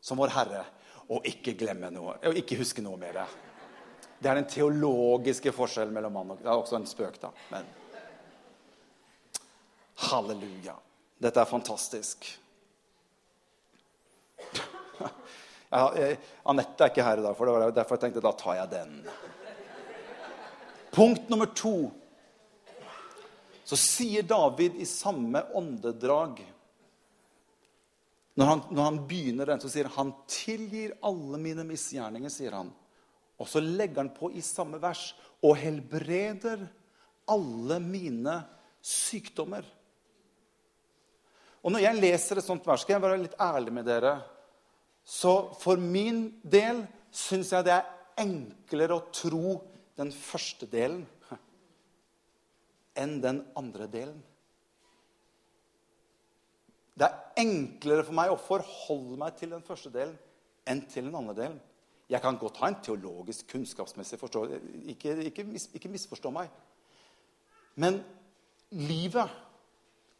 som 0.01 0.19
vår 0.19 0.33
Herre 0.35 0.65
å 1.11 1.19
ikke 1.27 1.53
glemme 1.59 1.89
noe, 1.91 2.15
å 2.23 2.33
ikke 2.37 2.57
huske 2.59 2.83
noe 2.83 2.97
mer. 2.99 3.21
Det 4.21 4.29
er 4.29 4.37
den 4.37 4.49
teologiske 4.49 5.51
forskjellen 5.55 5.93
mellom 5.95 6.13
mann 6.15 6.33
og. 6.33 6.41
Det 6.41 6.49
er 6.49 6.55
også 6.55 6.77
en 6.77 6.87
spøk, 6.89 7.19
da. 7.21 7.31
Men 7.51 7.67
halleluja. 10.11 10.75
Dette 11.21 11.41
er 11.41 11.49
fantastisk. 11.49 12.25
Anette 15.71 16.83
er 16.83 16.91
ikke 16.91 17.05
her 17.05 17.21
i 17.21 17.25
dag, 17.25 17.35
for 17.37 17.47
det 17.47 17.55
var 17.55 17.75
derfor 17.75 17.97
jeg 17.97 18.03
tenkte 18.07 18.23
da 18.25 18.33
tar 18.37 18.57
jeg 18.59 18.71
den. 18.73 18.95
Punkt 20.91 21.29
nummer 21.31 21.49
to. 21.55 21.91
Så 23.63 23.77
sier 23.79 24.25
David 24.27 24.79
i 24.81 24.87
samme 24.89 25.43
åndedrag 25.57 26.41
når 28.39 28.47
han, 28.47 28.61
når 28.71 28.83
han 28.83 28.99
begynner 29.07 29.49
den, 29.51 29.59
så 29.59 29.69
sier 29.69 29.89
han 29.91 30.11
han 30.11 30.27
tilgir 30.31 30.93
alle 31.03 31.37
mine 31.41 31.65
misgjerninger. 31.67 32.31
sier 32.31 32.55
han. 32.55 32.71
Og 33.37 33.49
så 33.49 33.59
legger 33.59 34.05
han 34.05 34.13
på 34.15 34.31
i 34.31 34.41
samme 34.45 34.79
vers 34.81 35.11
og 35.43 35.57
helbreder 35.59 36.63
alle 37.31 37.79
mine 37.83 38.37
sykdommer. 38.81 39.65
Og 41.61 41.73
når 41.73 41.83
jeg 41.83 41.99
leser 41.99 42.39
et 42.39 42.47
sånt 42.47 42.65
vers, 42.65 42.81
skal 42.81 42.95
jeg 42.95 43.03
være 43.03 43.21
litt 43.21 43.37
ærlig 43.37 43.73
med 43.75 43.85
dere 43.85 44.15
Så 45.03 45.51
for 45.59 45.77
min 45.77 46.39
del 46.43 46.83
syns 47.11 47.51
jeg 47.51 47.65
det 47.65 47.73
er 47.73 48.21
enklere 48.21 48.97
å 48.97 49.07
tro 49.13 49.57
den 49.97 50.11
første 50.13 50.67
delen 50.69 51.03
enn 52.97 53.19
den 53.23 53.41
andre 53.57 53.87
delen. 53.91 54.19
Det 56.97 57.07
er 57.07 57.41
enklere 57.41 58.05
for 58.05 58.15
meg 58.17 58.31
å 58.33 58.39
forholde 58.39 59.17
meg 59.21 59.37
til 59.39 59.53
den 59.53 59.63
første 59.65 59.91
delen 59.93 60.17
enn 60.69 60.83
til 60.91 61.07
den 61.07 61.17
andre 61.17 61.35
delen. 61.37 61.59
Jeg 62.11 62.21
kan 62.23 62.37
godt 62.37 62.59
ha 62.59 62.67
en 62.67 62.81
teologisk, 62.83 63.47
kunnskapsmessig 63.53 64.19
forståelse. 64.19 64.59
Ikke, 64.91 65.15
ikke, 65.29 65.45
ikke 65.79 65.91
misforstå 65.93 66.31
meg. 66.35 66.51
Men 67.79 68.01
livet 68.75 69.31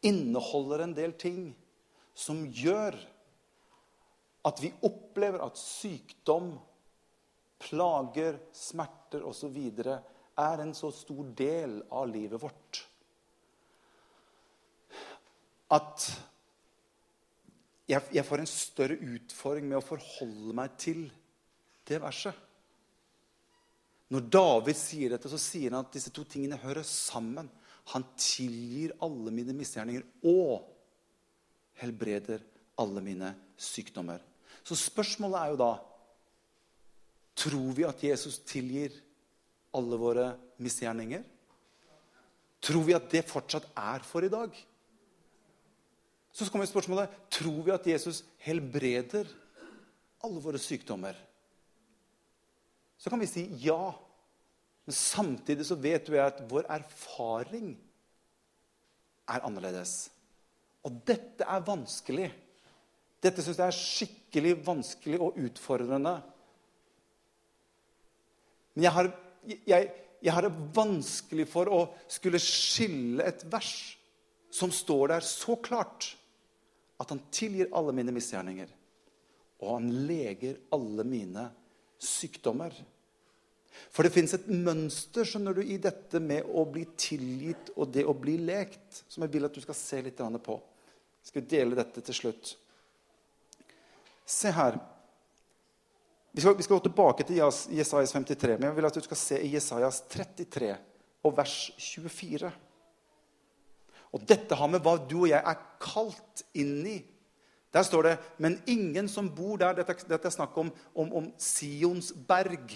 inneholder 0.08 0.86
en 0.86 0.94
del 0.96 1.12
ting 1.20 1.50
som 2.16 2.40
gjør 2.48 2.96
at 4.48 4.62
vi 4.62 4.72
opplever 4.82 5.44
at 5.44 5.60
sykdom, 5.60 6.54
plager, 7.62 8.40
smerter 8.56 9.22
osv. 9.28 9.58
er 10.40 10.62
en 10.62 10.72
så 10.76 10.90
stor 10.94 11.26
del 11.36 11.80
av 11.92 12.08
livet 12.10 12.40
vårt 12.40 12.82
at 15.72 16.06
jeg, 17.88 18.02
jeg 18.12 18.24
får 18.28 18.42
en 18.42 18.50
større 18.50 18.96
utfordring 18.96 19.68
med 19.68 19.78
å 19.78 19.84
forholde 19.84 20.54
meg 20.56 20.74
til 20.80 21.06
det 21.88 21.98
verset. 22.02 22.36
Når 24.12 24.26
David 24.32 24.76
sier 24.76 25.14
dette, 25.14 25.30
så 25.32 25.40
sier 25.40 25.72
han 25.72 25.86
at 25.86 25.94
disse 25.94 26.12
to 26.12 26.24
tingene 26.28 26.60
hører 26.60 26.84
sammen. 26.86 27.48
Han 27.94 28.04
tilgir 28.20 28.92
alle 29.02 29.32
mine 29.34 29.56
misgjerninger 29.56 30.04
og 30.28 30.68
helbreder 31.80 32.44
alle 32.80 33.02
mine 33.04 33.32
sykdommer. 33.56 34.20
Så 34.62 34.76
spørsmålet 34.78 35.40
er 35.40 35.54
jo 35.54 35.64
da 35.64 35.72
Tror 37.32 37.70
vi 37.72 37.86
at 37.88 38.02
Jesus 38.04 38.42
tilgir 38.44 38.92
alle 39.76 39.98
våre 40.00 40.26
misgjerninger? 40.62 41.24
Tror 42.62 42.84
vi 42.86 42.94
at 42.94 43.08
det 43.10 43.24
fortsatt 43.26 43.66
er 43.78 44.04
for 44.06 44.24
i 44.24 44.30
dag? 44.32 44.54
Så 46.32 46.48
kommer 46.48 46.68
spørsmålet 46.68 47.12
tror 47.32 47.60
vi 47.66 47.74
at 47.74 47.88
Jesus 47.90 48.22
helbreder 48.44 49.28
alle 50.22 50.40
våre 50.40 50.60
sykdommer. 50.62 51.16
Så 52.96 53.10
kan 53.10 53.20
vi 53.20 53.28
si 53.28 53.48
ja. 53.64 53.92
Men 54.86 54.94
samtidig 54.96 55.66
så 55.66 55.76
vet 55.78 56.08
vi 56.10 56.20
at 56.22 56.40
vår 56.50 56.68
erfaring 56.70 57.74
er 59.30 59.44
annerledes. 59.46 60.10
Og 60.86 60.94
dette 61.06 61.46
er 61.46 61.66
vanskelig. 61.66 62.30
Dette 63.22 63.42
syns 63.44 63.60
jeg 63.60 63.68
er 63.68 63.78
skikkelig 63.78 64.54
vanskelig 64.66 65.20
og 65.22 65.36
utfordrende. 65.38 66.16
Men 68.74 68.86
jeg 68.86 68.94
har, 68.96 69.10
jeg, 69.42 69.90
jeg 70.22 70.34
har 70.34 70.46
det 70.46 70.52
vanskelig 70.76 71.48
for 71.50 71.70
å 71.72 71.80
skulle 72.10 72.40
skille 72.42 73.24
et 73.26 73.44
vers 73.50 73.72
som 74.52 74.72
står 74.74 75.14
der 75.14 75.26
så 75.26 75.56
klart 75.64 76.12
at 77.02 77.10
han 77.10 77.22
tilgir 77.34 77.72
alle 77.74 77.94
mine 77.96 78.14
misgjerninger, 78.14 78.68
og 79.62 79.68
han 79.74 79.88
leger 80.06 80.60
alle 80.74 81.06
mine 81.08 81.48
sykdommer. 82.02 82.74
For 83.92 84.04
det 84.04 84.12
fins 84.14 84.34
et 84.36 84.48
mønster 84.52 85.26
skjønner 85.26 85.56
du, 85.56 85.62
i 85.64 85.80
dette 85.80 86.20
med 86.22 86.46
å 86.46 86.64
bli 86.68 86.84
tilgitt 86.98 87.72
og 87.74 87.90
det 87.94 88.04
å 88.06 88.14
bli 88.14 88.36
lekt, 88.44 89.02
som 89.08 89.24
jeg 89.24 89.32
vil 89.34 89.48
at 89.48 89.56
du 89.56 89.62
skal 89.64 89.78
se 89.78 90.02
litt 90.04 90.20
på. 90.20 90.58
Jeg 91.22 91.30
skal 91.32 91.48
dele 91.48 91.78
dette 91.78 92.04
til 92.04 92.18
slutt. 92.18 92.54
Se 94.26 94.52
her. 94.54 94.78
Vi 96.32 96.40
skal, 96.40 96.56
vi 96.56 96.64
skal 96.64 96.78
gå 96.78 96.84
tilbake 96.86 97.24
til 97.28 97.42
Jesajas 97.76 98.14
53, 98.14 98.56
men 98.56 98.70
jeg 98.70 98.76
vil 98.76 98.88
at 98.88 98.96
du 98.96 99.04
skal 99.04 99.18
se 99.20 99.40
i 99.44 99.50
Jesajas 99.52 100.00
33 100.08 100.70
og 101.28 101.34
vers 101.36 101.56
24. 101.76 102.48
Og 104.12 104.24
dette 104.28 104.56
har 104.56 104.70
med 104.72 104.80
hva 104.84 104.94
du 104.96 105.18
og 105.22 105.28
jeg 105.28 105.40
er 105.40 105.66
kalt 105.80 106.44
inn 106.56 106.78
i. 106.88 106.96
Der 107.72 107.84
står 107.84 108.08
det 108.08 108.16
Men 108.36 108.58
ingen 108.68 109.08
som 109.08 109.30
bor 109.32 109.56
der 109.60 109.76
Dette, 109.76 109.94
dette 110.08 110.28
er 110.28 110.34
snakk 110.34 110.56
om, 110.60 110.72
om, 110.94 111.12
om 111.20 111.28
Sions 111.40 112.12
berg. 112.12 112.74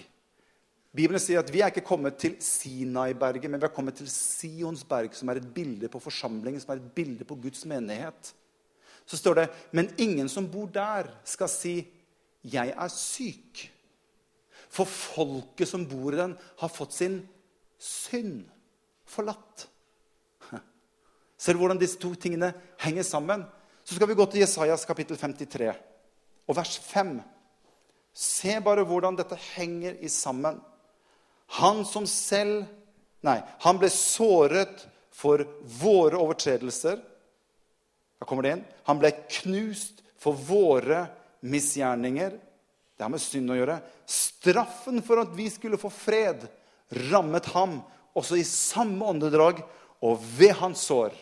Bibelen 0.97 1.21
sier 1.21 1.43
at 1.43 1.53
vi 1.53 1.61
er 1.61 1.73
ikke 1.73 1.85
kommet 1.85 2.17
til 2.21 2.39
Sinai-berget, 2.41 3.51
men 3.51 3.61
vi 3.61 3.69
er 3.69 3.75
kommet 3.75 3.99
til 3.99 4.09
Sions 4.09 4.85
berg, 4.89 5.13
som 5.17 5.29
er 5.29 5.41
et 5.41 5.51
bilde 5.53 5.91
på 5.93 6.01
forsamlingen, 6.01 6.61
som 6.61 6.73
er 6.73 6.81
et 6.81 6.95
bilde 6.97 7.25
på 7.29 7.37
Guds 7.41 7.67
menighet. 7.69 8.33
Så 9.07 9.17
står 9.17 9.41
det 9.41 9.51
Men 9.73 9.93
ingen 9.97 10.29
som 10.29 10.49
bor 10.49 10.69
der, 10.73 11.09
skal 11.25 11.49
si 11.53 11.77
'Jeg 12.47 12.75
er 12.77 12.89
syk'. 12.89 13.71
For 14.71 14.85
folket 14.85 15.69
som 15.69 15.87
bor 15.89 16.13
i 16.13 16.21
den, 16.21 16.37
har 16.59 16.69
fått 16.69 16.93
sin 16.93 17.29
synd 17.79 18.45
forlatt. 19.07 19.67
Ser 21.39 21.55
du 21.55 21.59
hvordan 21.63 21.81
disse 21.81 21.99
to 21.99 22.15
tingene 22.15 22.53
henger 22.83 23.03
sammen? 23.03 23.45
Så 23.85 23.95
skal 23.95 24.09
vi 24.09 24.19
gå 24.19 24.27
til 24.27 24.43
Jesajas 24.43 24.85
kapittel 24.85 25.19
53 25.19 25.73
og 26.47 26.57
vers 26.57 26.79
5. 26.79 27.21
Se 28.13 28.57
bare 28.65 28.85
hvordan 28.87 29.17
dette 29.19 29.39
henger 29.55 29.99
i 30.01 30.09
sammen. 30.09 30.61
Han 31.61 31.85
som 31.85 32.07
selv 32.07 32.67
Nei, 33.27 33.41
han 33.65 33.79
ble 33.81 33.89
såret 33.91 34.85
for 35.11 35.41
våre 35.81 36.19
overtredelser. 36.21 37.01
Da 38.21 38.27
kommer 38.29 38.45
det 38.45 38.53
inn. 38.55 38.61
Han 38.87 39.01
ble 39.01 39.11
knust 39.41 40.05
for 40.21 40.37
våre 40.37 41.01
misgjerninger. 41.41 42.37
Det 42.97 43.05
har 43.05 43.13
med 43.13 43.23
synd 43.23 43.53
å 43.53 43.59
gjøre. 43.59 43.81
Straffen 44.09 45.03
for 45.05 45.21
at 45.23 45.35
vi 45.37 45.49
skulle 45.53 45.81
få 45.81 45.91
fred, 45.93 46.47
rammet 47.11 47.49
ham 47.53 47.81
også 48.17 48.39
i 48.41 48.47
samme 48.47 49.05
åndedrag. 49.05 49.61
Og 50.05 50.21
ved 50.39 50.55
hans 50.61 50.85
sår 50.89 51.17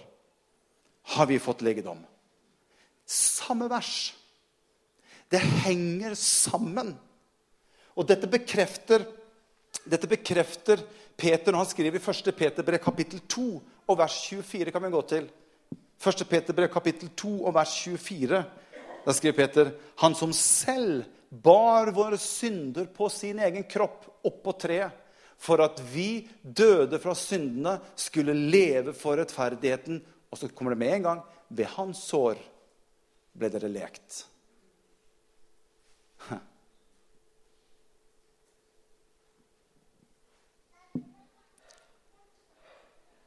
har 1.15 1.27
vi 1.31 1.41
fått 1.43 1.63
legedom. 1.67 2.01
Samme 3.07 3.69
vers. 3.71 4.15
Det 5.31 5.41
henger 5.65 6.15
sammen. 6.19 6.95
Og 7.95 8.07
dette 8.09 8.29
bekrefter 8.31 9.07
dette 9.85 10.09
bekrefter 10.09 10.81
Peter 11.17 11.53
når 11.53 11.65
han 11.65 11.71
skriver 11.71 11.99
i 11.99 12.03
1. 12.03 12.31
Peterbrev 12.37 12.81
kapittel 12.83 13.21
2 13.29 13.47
og 13.91 13.99
vers 13.99 14.15
24. 14.31 14.73
kan 14.73 14.85
vi 14.85 14.93
gå 14.95 15.03
til. 15.11 15.27
1. 16.01 16.25
Peterbrev 16.31 16.71
kapittel 16.73 17.11
2 17.17 17.33
og 17.45 17.55
vers 17.55 17.75
24. 17.83 18.41
Da 19.05 19.13
skriver 19.13 19.37
Peter 19.37 19.71
han 20.01 20.15
som 20.15 20.33
selv 20.33 21.05
bar 21.29 21.87
våre 21.93 22.19
synder 22.19 22.87
på 22.87 23.09
sin 23.09 23.39
egen 23.39 23.65
kropp 23.69 24.05
oppå 24.25 24.53
treet, 24.57 24.91
for 25.39 25.61
at 25.61 25.81
vi 25.93 26.29
døde 26.41 26.99
fra 27.03 27.15
syndene, 27.19 27.81
skulle 27.97 28.33
leve 28.35 28.93
for 28.97 29.17
rettferdigheten. 29.21 30.03
Og 30.31 30.39
så 30.39 30.49
kommer 30.49 30.71
det 30.73 30.79
med 30.81 30.93
en 30.95 31.03
gang 31.09 31.21
ved 31.49 31.67
hans 31.75 31.99
sår 32.09 32.35
ble 33.35 33.49
dere 33.53 33.69
lekt. 33.69 34.27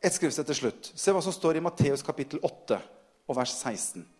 Et 0.01 0.13
skriftsted 0.15 0.45
til 0.47 0.59
slutt. 0.63 0.91
Se 0.95 1.11
hva 1.13 1.21
som 1.21 1.33
står 1.35 1.57
i 1.59 1.63
Matteus 1.63 2.01
kapittel 2.07 2.39
8 2.41 2.79
og 3.27 3.35
vers 3.37 3.53
16. 3.59 4.16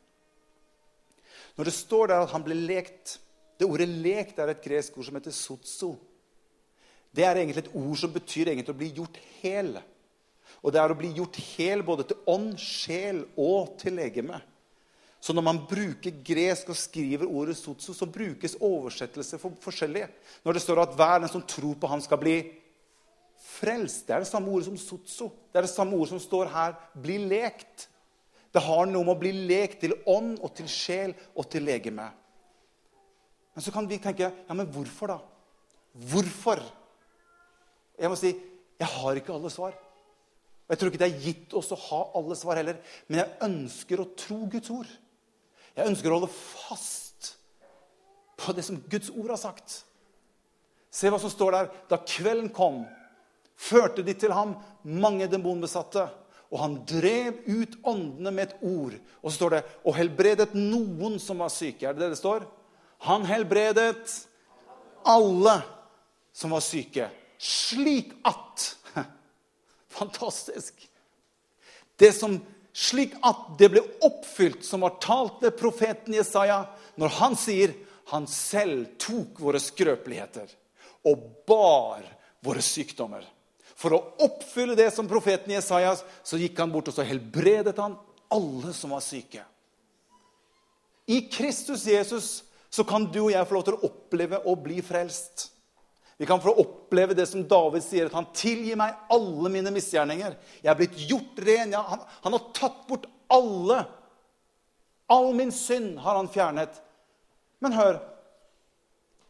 Når 1.58 1.70
det 1.70 1.74
står 1.74 2.12
der 2.12 2.24
at 2.24 2.34
han 2.34 2.46
ble 2.46 2.58
lekt 2.58 3.20
Det 3.58 3.66
ordet 3.66 3.90
'lekt' 3.90 4.38
er 4.38 4.52
et 4.54 4.62
gresk 4.62 4.98
ord 4.98 5.06
som 5.06 5.16
heter 5.18 5.34
'sotso'. 5.34 5.96
Det 7.10 7.24
er 7.26 7.36
egentlig 7.36 7.64
et 7.66 7.74
ord 7.74 7.98
som 7.98 8.12
betyr 8.14 8.52
egentlig 8.52 8.70
å 8.70 8.78
bli 8.78 8.90
gjort 8.94 9.18
hel. 9.42 9.82
Og 10.62 10.72
det 10.72 10.80
er 10.80 10.94
å 10.94 10.98
bli 11.00 11.10
gjort 11.18 11.40
hel 11.58 11.82
både 11.82 12.04
til 12.06 12.18
ånd, 12.28 12.54
sjel 12.60 13.26
og 13.36 13.80
til 13.82 13.98
legeme. 13.98 14.42
Så 15.20 15.34
når 15.34 15.42
man 15.42 15.64
bruker 15.66 16.22
gresk 16.22 16.70
og 16.70 16.78
skriver 16.78 17.26
ordet 17.26 17.58
'sotso', 17.58 17.98
så 17.98 18.06
brukes 18.06 18.56
oversettelser 18.62 19.42
for 19.42 19.58
forskjellige. 19.60 20.10
Når 20.46 20.54
det 20.54 20.62
står 20.62 20.82
at 20.82 20.94
hver 20.94 21.20
den 21.20 21.30
som 21.30 21.42
tror 21.42 21.74
på 21.74 21.88
han, 21.88 22.02
skal 22.02 22.18
bli 22.18 22.54
frelst. 23.42 24.08
Det 24.08 24.16
er 24.16 24.20
det 24.20 24.30
samme 24.30 24.50
ordet 24.52 24.66
som 24.66 24.78
sotso. 24.78 25.32
Det 25.52 25.58
er 25.58 25.66
det 25.66 25.74
samme 25.74 25.96
ordet 25.98 26.10
som 26.10 26.20
står 26.20 26.50
her. 26.54 26.76
Bli 27.02 27.18
lekt. 27.18 27.88
Det 28.54 28.64
har 28.64 28.88
noe 28.90 29.04
med 29.04 29.16
å 29.16 29.22
bli 29.22 29.34
lekt 29.50 29.82
til 29.84 29.96
ånd 30.10 30.38
og 30.42 30.54
til 30.58 30.70
sjel 30.72 31.14
og 31.36 31.50
til 31.52 31.66
legeme. 31.68 32.08
Men 33.54 33.66
så 33.66 33.74
kan 33.74 33.88
vi 33.90 34.00
tenke 34.02 34.30
ja, 34.30 34.54
men 34.54 34.70
hvorfor, 34.72 35.16
da? 35.16 35.18
Hvorfor? 36.12 36.62
Jeg 37.98 38.12
må 38.12 38.18
si 38.20 38.36
jeg 38.78 38.90
har 38.94 39.18
ikke 39.18 39.34
alle 39.34 39.50
svar. 39.50 39.74
Og 40.68 40.74
Jeg 40.74 40.80
tror 40.80 40.92
ikke 40.92 41.02
det 41.02 41.08
er 41.08 41.24
gitt 41.24 41.54
oss 41.58 41.72
å 41.74 41.80
ha 41.88 42.02
alle 42.20 42.36
svar 42.38 42.60
heller. 42.60 42.78
Men 43.08 43.24
jeg 43.24 43.38
ønsker 43.48 44.04
å 44.04 44.10
tro 44.20 44.44
Guds 44.52 44.70
ord. 44.74 44.90
Jeg 45.78 45.90
ønsker 45.90 46.12
å 46.12 46.20
holde 46.20 46.34
fast 46.34 47.32
på 48.38 48.54
det 48.54 48.66
som 48.68 48.78
Guds 48.92 49.10
ord 49.14 49.32
har 49.34 49.42
sagt. 49.42 49.80
Se 50.94 51.10
hva 51.10 51.20
som 51.22 51.32
står 51.34 51.56
der. 51.56 51.72
Da 51.90 52.00
kvelden 52.04 52.52
kom, 52.54 52.84
førte 53.58 54.06
de 54.06 54.14
til 54.18 54.34
ham 54.36 54.56
mange 54.84 55.30
demonbesatte. 55.32 56.08
Og 56.52 56.62
han 56.62 56.78
drev 56.88 57.42
ut 57.46 57.76
åndene 57.84 58.32
med 58.32 58.48
et 58.48 58.66
ord. 58.66 58.96
Og 59.22 59.30
så 59.30 59.36
står 59.36 59.56
det 59.56 59.64
og 59.84 59.98
helbredet 59.98 60.54
noen 60.56 61.18
som 61.20 61.44
var 61.44 61.52
syke. 61.52 61.88
Er 61.90 61.96
det 61.96 62.06
det 62.06 62.14
det 62.16 62.22
står? 62.22 62.46
Han 63.08 63.28
helbredet 63.28 64.14
alle 65.08 65.58
som 66.34 66.56
var 66.56 66.64
syke. 66.64 67.10
Slik 67.38 68.14
at 68.26 68.74
Fantastisk. 69.98 70.88
Det 71.98 72.12
som, 72.14 72.38
slik 72.74 73.16
at 73.26 73.58
det 73.60 73.72
ble 73.74 73.84
oppfylt 74.06 74.66
som 74.66 74.86
var 74.86 75.00
talt 75.02 75.42
ved 75.42 75.58
profeten 75.58 76.16
Jesaja, 76.18 76.64
når 76.98 77.16
han 77.18 77.38
sier 77.40 77.74
han 78.12 78.28
selv 78.30 78.94
tok 79.02 79.42
våre 79.44 79.60
skrøpeligheter 79.60 80.52
og 81.10 81.26
bar 81.48 82.06
våre 82.46 82.64
sykdommer. 82.64 83.26
For 83.78 83.94
å 83.94 84.02
oppfylle 84.26 84.76
det 84.78 84.90
som 84.96 85.10
profeten 85.10 85.54
Jesajas, 85.54 86.02
så 86.26 86.40
gikk 86.42 86.58
han 86.60 86.72
bort 86.74 86.90
og 86.90 86.96
så 86.98 87.06
helbredet 87.06 87.78
han 87.78 87.98
alle 88.34 88.74
som 88.74 88.96
var 88.96 89.04
syke. 89.06 89.44
I 91.08 91.22
Kristus 91.32 91.86
Jesus 91.88 92.32
så 92.74 92.84
kan 92.84 93.06
du 93.12 93.22
og 93.28 93.32
jeg 93.32 93.48
få 93.48 93.56
lov 93.56 93.68
til 93.68 93.78
å 93.78 93.88
oppleve 93.88 94.42
å 94.50 94.56
bli 94.60 94.82
frelst. 94.84 95.52
Vi 96.18 96.26
kan 96.26 96.42
få 96.42 96.56
oppleve 96.58 97.14
det 97.14 97.28
som 97.30 97.46
David 97.48 97.86
sier, 97.86 98.10
at 98.10 98.18
han 98.18 98.28
tilgir 98.36 98.80
meg 98.80 98.98
alle 99.14 99.52
mine 99.54 99.72
misgjerninger. 99.76 100.34
Jeg 100.64 100.72
er 100.72 100.80
blitt 100.80 100.98
gjort 101.08 101.40
ren. 101.46 101.76
Ja, 101.76 101.84
han, 101.86 102.02
han, 102.24 102.34
har 102.34 102.48
tatt 102.58 102.82
bort 102.90 103.06
alle. 103.32 103.84
All 105.14 105.30
min 105.38 105.54
synd 105.54 106.00
har 106.02 106.18
han 106.18 106.30
fjernet. 106.34 106.82
Men 107.62 107.78
hør 107.78 108.02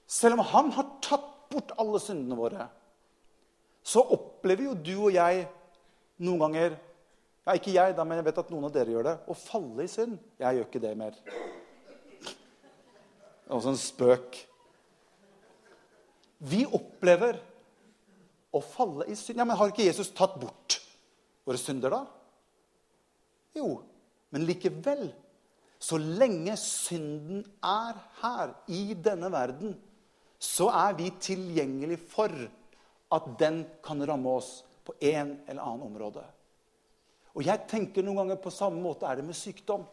Selv 0.08 0.38
om 0.38 0.46
han 0.48 0.70
har 0.72 0.86
tatt 1.04 1.26
bort 1.52 1.74
alle 1.76 2.00
syndene 2.00 2.38
våre, 2.40 2.70
så 3.88 4.04
opplever 4.04 4.68
jo 4.68 4.76
du 4.76 4.96
og 4.98 5.16
jeg 5.16 5.46
noen 6.20 6.44
ganger 6.48 6.76
ja, 7.48 7.54
Ikke 7.56 7.72
jeg, 7.72 7.94
da, 7.96 8.04
men 8.04 8.20
jeg 8.20 8.26
vet 8.28 8.40
at 8.42 8.50
noen 8.52 8.66
av 8.68 8.74
dere 8.76 8.92
gjør 8.92 9.06
det. 9.08 9.14
Å 9.24 9.34
falle 9.40 9.86
i 9.86 9.88
synd. 9.88 10.18
Jeg 10.36 10.58
gjør 10.58 10.66
ikke 10.68 10.82
det 10.84 10.90
mer. 11.00 11.14
Det 12.28 12.34
er 13.48 13.56
også 13.56 13.72
en 13.72 13.80
spøk. 13.80 14.40
Vi 16.52 16.66
opplever 16.68 17.40
å 18.52 18.60
falle 18.60 19.08
i 19.08 19.16
synd. 19.16 19.40
Ja, 19.40 19.46
Men 19.48 19.56
har 19.62 19.72
ikke 19.72 19.88
Jesus 19.88 20.12
tatt 20.12 20.36
bort 20.42 20.76
våre 21.48 21.62
synder, 21.62 21.96
da? 21.96 22.04
Jo, 23.56 23.78
men 24.36 24.44
likevel 24.44 25.08
Så 25.80 26.00
lenge 26.02 26.56
synden 26.58 27.44
er 27.64 27.98
her, 28.20 28.56
i 28.66 28.96
denne 28.98 29.30
verden, 29.30 29.76
så 30.42 30.72
er 30.74 30.96
vi 30.98 31.12
tilgjengelig 31.22 32.00
for 32.10 32.34
at 33.14 33.28
den 33.40 33.62
kan 33.84 34.02
ramme 34.06 34.38
oss 34.40 34.64
på 34.88 34.96
en 35.00 35.38
eller 35.48 35.62
annen 35.62 35.88
område. 35.88 36.24
Og 37.38 37.46
jeg 37.46 37.68
tenker 37.70 38.06
noen 38.06 38.24
ganger 38.24 38.40
på 38.42 38.54
samme 38.54 38.82
måte 38.82 39.08
er 39.08 39.20
det 39.20 39.28
med 39.28 39.38
sykdom. 39.38 39.86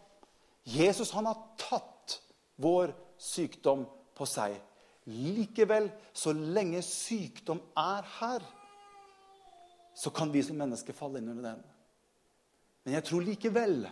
Jesus 0.65 1.13
han 1.13 1.29
har 1.29 1.41
tatt 1.61 2.19
vår 2.63 2.95
sykdom 3.21 3.85
på 4.17 4.27
seg. 4.29 4.57
Likevel, 5.05 5.91
så 6.17 6.33
lenge 6.33 6.81
sykdom 6.87 7.61
er 7.77 8.07
her, 8.19 8.45
så 9.95 10.11
kan 10.11 10.33
vi 10.33 10.43
som 10.43 10.57
mennesker 10.59 10.97
falle 10.97 11.21
inn 11.21 11.29
under 11.35 11.51
den. 11.53 11.61
Men 12.85 12.97
jeg 12.97 13.07
tror 13.07 13.25
likevel 13.25 13.85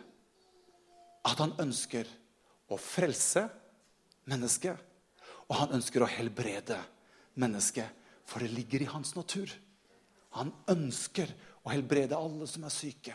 at 1.29 1.39
han 1.39 1.53
ønsker 1.63 2.09
å 2.73 2.79
frelse 2.81 3.45
mennesket. 4.31 4.77
Og 5.51 5.59
han 5.59 5.75
ønsker 5.77 6.03
å 6.03 6.09
helbrede 6.09 6.79
mennesket, 7.41 7.89
for 8.33 8.41
det 8.41 8.49
ligger 8.49 8.83
i 8.83 8.89
hans 8.89 9.13
natur. 9.13 9.51
Han 10.39 10.49
ønsker 10.73 11.29
å 11.61 11.73
helbrede 11.75 12.17
alle 12.17 12.49
som 12.49 12.65
er 12.65 12.73
syke. 12.73 13.13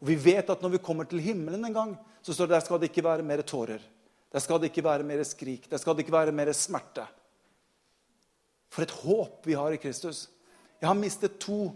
Og 0.00 0.08
vi 0.10 0.16
vet 0.18 0.50
at 0.50 0.62
når 0.64 0.74
vi 0.74 0.82
kommer 0.82 1.06
til 1.06 1.22
himmelen 1.22 1.68
en 1.68 1.76
gang, 1.76 1.92
så 2.18 2.34
står 2.34 2.48
det 2.48 2.56
der 2.56 2.64
skal 2.66 2.80
det 2.82 2.88
ikke 2.90 3.06
være 3.06 3.26
mer 3.26 3.44
tårer. 3.46 3.84
Der 4.30 4.42
skal 4.42 4.58
det 4.58 4.72
ikke 4.72 4.84
være 4.86 5.06
mer 5.06 5.22
skrik. 5.26 5.68
Der 5.70 5.78
skal 5.78 5.94
det 5.94 6.02
ikke 6.02 6.16
være 6.16 6.34
mer 6.34 6.50
smerte. 6.56 7.04
For 8.70 8.82
et 8.82 8.96
håp 9.04 9.46
vi 9.46 9.54
har 9.58 9.74
i 9.74 9.78
Kristus. 9.82 10.26
Jeg 10.80 10.88
har 10.88 10.98
mistet 10.98 11.38
to 11.42 11.68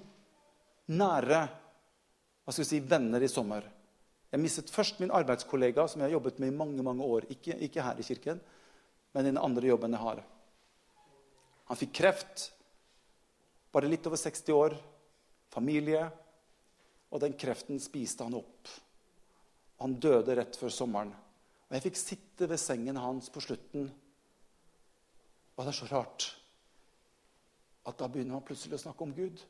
nære 0.91 1.45
hva 2.45 2.53
skal 2.53 2.65
vi 2.65 2.69
si, 2.69 2.83
venner 2.85 3.23
i 3.25 3.31
sommer. 3.31 3.65
Jeg 4.35 4.43
mistet 4.43 4.73
først 4.73 4.99
min 5.01 5.15
arbeidskollega, 5.15 5.87
som 5.89 6.03
jeg 6.03 6.11
har 6.11 6.17
jobbet 6.19 6.41
med 6.43 6.51
i 6.51 6.57
mange 6.59 6.83
mange 6.85 7.07
år. 7.07 7.29
Ikke, 7.31 7.55
ikke 7.55 7.85
her 7.87 8.01
i 8.03 8.05
kirken, 8.05 8.43
men 9.15 9.25
i 9.25 9.31
den 9.31 9.41
andre 9.41 9.71
jobben 9.71 9.95
jeg 9.95 10.03
har. 10.03 10.25
Han 11.71 11.81
fikk 11.81 11.95
kreft. 12.03 12.51
Bare 13.75 13.91
litt 13.91 14.07
over 14.07 14.21
60 14.21 14.55
år. 14.55 14.77
Familie. 15.51 16.07
Og 17.11 17.23
den 17.23 17.35
kreften 17.39 17.83
spiste 17.83 18.27
han 18.27 18.39
opp. 18.39 18.71
Han 19.83 19.99
døde 19.99 20.37
rett 20.39 20.57
før 20.59 20.73
sommeren. 20.73 21.13
Og 21.67 21.77
jeg 21.77 21.85
fikk 21.89 21.99
sitte 21.99 22.49
ved 22.51 22.61
sengen 22.63 22.99
hans 23.03 23.31
på 23.35 23.43
slutten. 23.43 23.89
Og 25.55 25.63
det 25.63 25.71
er 25.71 25.79
så 25.79 25.91
rart 25.91 26.31
at 27.85 27.99
da 28.01 28.09
begynner 28.09 28.39
man 28.39 28.47
plutselig 28.47 28.79
å 28.79 28.85
snakke 28.87 29.05
om 29.05 29.13
Gud. 29.15 29.43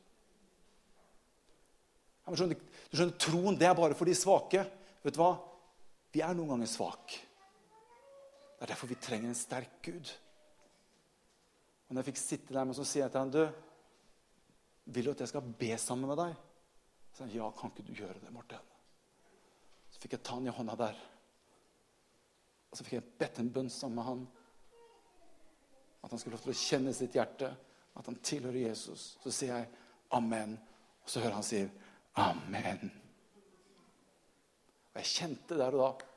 Du 2.25 2.33
skjønner, 2.33 2.57
du 2.89 2.97
skjønner, 2.97 3.17
Troen 3.21 3.57
det 3.59 3.69
er 3.69 3.77
bare 3.77 3.95
for 3.97 4.09
de 4.09 4.15
svake. 4.17 4.65
Vet 5.05 5.15
du 5.15 5.21
hva? 5.21 5.35
Vi 6.11 6.23
er 6.25 6.33
noen 6.35 6.55
ganger 6.55 6.69
svake. 6.69 7.21
Det 8.55 8.65
er 8.65 8.71
derfor 8.73 8.89
vi 8.89 8.97
trenger 8.99 9.29
en 9.29 9.37
sterk 9.37 9.77
Gud. 9.85 10.11
Og 11.85 11.93
når 11.93 12.01
jeg 12.01 12.09
fikk 12.09 12.21
sitte 12.21 12.55
der, 12.55 12.65
med, 12.65 12.77
så 12.77 12.85
sier 12.87 13.05
jeg 13.05 13.13
til 13.13 13.21
ham, 13.21 13.33
du, 13.33 13.43
vil 14.85 15.07
du 15.07 15.11
at 15.11 15.23
jeg 15.23 15.31
skal 15.31 15.53
be 15.59 15.71
sammen 15.81 16.09
med 16.11 16.19
deg? 16.19 16.35
Så 17.11 17.23
sa 17.23 17.29
ja, 17.31 17.49
kan 17.55 17.71
ikke 17.71 17.85
du 17.87 17.93
gjøre 17.95 18.19
det, 18.21 18.31
Morten? 18.33 18.71
Så 19.89 20.01
fikk 20.03 20.17
jeg 20.17 20.25
ta 20.27 20.35
han 20.35 20.47
i 20.49 20.53
hånda 20.53 20.75
der. 20.79 20.97
Og 22.69 22.77
så 22.77 22.83
fikk 22.83 22.97
jeg 22.97 23.13
bedt 23.21 23.39
en 23.39 23.51
bønn 23.55 23.71
sammen 23.71 23.99
med 23.99 24.07
han. 24.09 24.25
At 26.03 26.11
han 26.11 26.21
skulle 26.21 26.37
få 26.37 26.49
til 26.49 26.55
å 26.55 26.59
kjenne 26.59 26.93
sitt 26.93 27.15
hjerte, 27.15 27.49
at 27.95 28.09
han 28.11 28.19
tilhører 28.19 28.65
Jesus. 28.65 29.13
Så 29.23 29.31
sier 29.33 29.55
jeg 29.55 29.69
amen. 30.17 30.57
Og 31.05 31.09
så 31.09 31.23
hører 31.23 31.39
han 31.39 31.47
si 31.47 31.63
Amen. 32.15 32.91
Og 34.93 34.99
jeg 35.01 35.11
kjente 35.11 35.57
der 35.59 35.75
og 35.75 35.81
da 35.81 36.11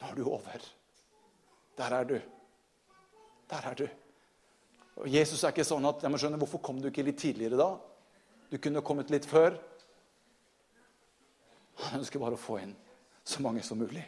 Nå 0.00 0.08
er 0.08 0.16
du 0.16 0.22
over. 0.32 0.62
Der 1.76 1.94
er 1.96 2.06
du. 2.08 2.14
Der 3.50 3.66
er 3.68 3.74
du. 3.76 3.88
Og 5.00 5.08
Jesus 5.08 5.40
er 5.44 5.54
ikke 5.54 5.64
sånn 5.64 5.88
at 5.88 6.02
jeg 6.04 6.12
må 6.12 6.20
skjønne, 6.20 6.38
Hvorfor 6.40 6.60
kom 6.64 6.80
du 6.80 6.90
ikke 6.90 7.04
litt 7.06 7.20
tidligere 7.22 7.56
da? 7.56 7.70
Du 8.50 8.58
kunne 8.60 8.82
kommet 8.84 9.12
litt 9.12 9.28
før. 9.28 9.56
Han 11.86 12.02
ønsker 12.02 12.20
bare 12.20 12.36
å 12.36 12.40
få 12.40 12.58
inn 12.60 12.74
så 13.24 13.40
mange 13.44 13.62
som 13.64 13.78
mulig. 13.80 14.02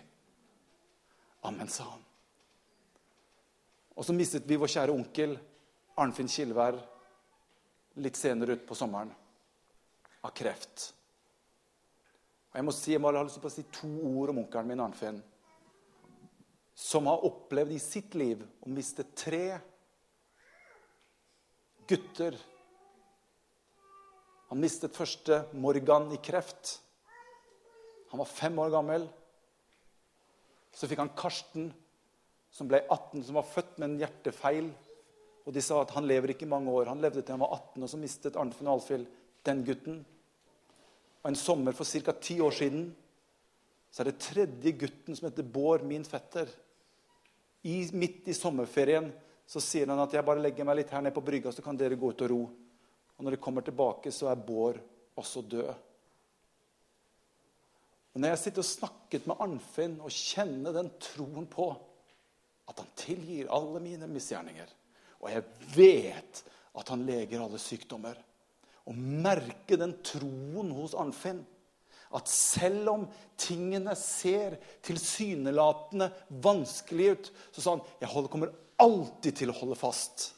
Amen, 1.48 1.70
sa 1.70 1.86
han. 1.88 2.02
Og 3.96 4.04
så 4.06 4.14
mistet 4.16 4.48
vi 4.48 4.58
vår 4.60 4.70
kjære 4.72 4.94
onkel 4.94 5.36
Arnfinn 6.00 6.30
Kilvær 6.32 6.78
litt 8.02 8.16
senere 8.16 8.56
ut 8.56 8.64
på 8.66 8.76
sommeren 8.76 9.12
av 10.22 10.32
kreft. 10.36 10.92
Og 12.52 12.60
Jeg 12.60 12.66
må 12.66 12.72
si, 12.76 12.92
jeg 12.92 13.00
må 13.00 13.12
ha 13.12 13.24
lyst 13.24 13.40
til 13.40 13.48
å 13.48 13.52
si 13.52 13.64
to 13.72 13.90
ord 14.12 14.32
om 14.32 14.42
onkelen 14.44 14.68
min, 14.68 14.84
Arnfinn. 14.84 15.20
Som 16.76 17.08
har 17.08 17.24
opplevd 17.24 17.76
i 17.76 17.80
sitt 17.80 18.16
liv 18.16 18.42
å 18.42 18.72
miste 18.72 19.06
tre 19.16 19.60
gutter. 21.88 22.36
Han 24.52 24.60
mistet 24.60 24.96
første 24.96 25.42
Morgan 25.56 26.10
i 26.12 26.20
kreft. 26.22 26.78
Han 28.12 28.20
var 28.20 28.28
fem 28.28 28.58
år 28.60 28.72
gammel. 28.74 29.06
Så 30.76 30.88
fikk 30.88 31.00
han 31.00 31.12
Karsten, 31.16 31.70
som 32.52 32.68
ble 32.68 32.82
18, 32.84 33.22
som 33.24 33.38
var 33.38 33.48
født 33.48 33.78
med 33.78 33.88
en 33.88 34.00
hjertefeil. 34.02 34.68
Og 35.46 35.54
de 35.56 35.62
sa 35.64 35.80
at 35.82 35.92
han 35.96 36.06
lever 36.08 36.34
ikke 36.34 36.48
mange 36.48 36.70
år. 36.70 36.90
Han 36.92 37.00
levde 37.02 37.22
til 37.22 37.34
han 37.34 37.44
var 37.44 37.56
18, 37.56 37.82
og 37.82 37.90
så 37.90 38.00
mistet 38.00 38.36
Arnfinn 38.40 38.70
Alfhild 38.72 39.08
den 39.48 39.64
gutten. 39.66 40.02
Og 41.22 41.30
en 41.30 41.38
sommer 41.38 41.72
for 41.76 41.88
ca. 41.88 42.12
ti 42.12 42.40
år 42.40 42.54
siden 42.56 42.90
så 43.92 44.02
er 44.02 44.08
det 44.08 44.20
tredje 44.24 44.72
gutten 44.80 45.16
som 45.16 45.28
heter 45.28 45.44
Bård, 45.44 45.82
min 45.84 46.04
fetter. 46.04 46.48
I, 47.62 47.84
midt 47.92 48.28
i 48.28 48.34
sommerferien 48.34 49.10
så 49.46 49.60
sier 49.60 49.90
han 49.90 50.00
at 50.00 50.14
jeg 50.14 50.24
bare 50.24 50.42
legger 50.42 50.66
meg 50.66 50.80
litt 50.80 50.92
her 50.94 51.02
nede 51.04 51.16
på 51.16 51.24
brygga, 51.24 51.52
så 51.52 51.64
kan 51.64 51.78
dere 51.78 51.98
gå 52.00 52.12
ut 52.12 52.24
og 52.24 52.30
ro. 52.32 52.42
Og 53.16 53.24
når 53.24 53.36
de 53.36 53.42
kommer 53.42 53.64
tilbake, 53.66 54.12
så 54.14 54.30
er 54.30 54.40
Bård 54.40 54.78
også 55.18 55.42
død. 55.44 55.72
Og 58.12 58.20
Når 58.20 58.28
jeg 58.28 58.40
sitter 58.42 58.60
og 58.60 58.68
snakket 58.68 59.26
med 59.28 59.40
Arnfinn 59.40 59.94
og 60.04 60.12
kjenner 60.12 60.74
den 60.76 60.90
troen 61.00 61.46
på 61.48 61.70
at 62.68 62.78
han 62.78 62.90
tilgir 62.96 63.48
alle 63.52 63.80
mine 63.82 64.08
misgjerninger, 64.08 64.68
og 65.22 65.30
jeg 65.30 65.44
vet 65.76 66.42
at 66.76 66.92
han 66.92 67.06
leger 67.06 67.40
alle 67.40 67.60
sykdommer 67.60 68.18
å 68.88 68.94
merke 68.96 69.78
den 69.78 69.94
troen 70.04 70.72
hos 70.74 70.96
Arnfinn. 70.98 71.42
At 72.12 72.28
selv 72.28 72.90
om 72.92 73.04
tingene 73.40 73.94
ser 73.96 74.58
tilsynelatende 74.84 76.10
vanskelig 76.44 77.12
ut, 77.14 77.30
så 77.54 77.62
sa 77.64 77.76
han 77.76 77.84
jeg 78.02 78.26
kommer 78.32 78.52
alltid 78.82 79.38
til 79.38 79.52
å 79.52 79.56
holde 79.56 79.78
fast 79.78 80.32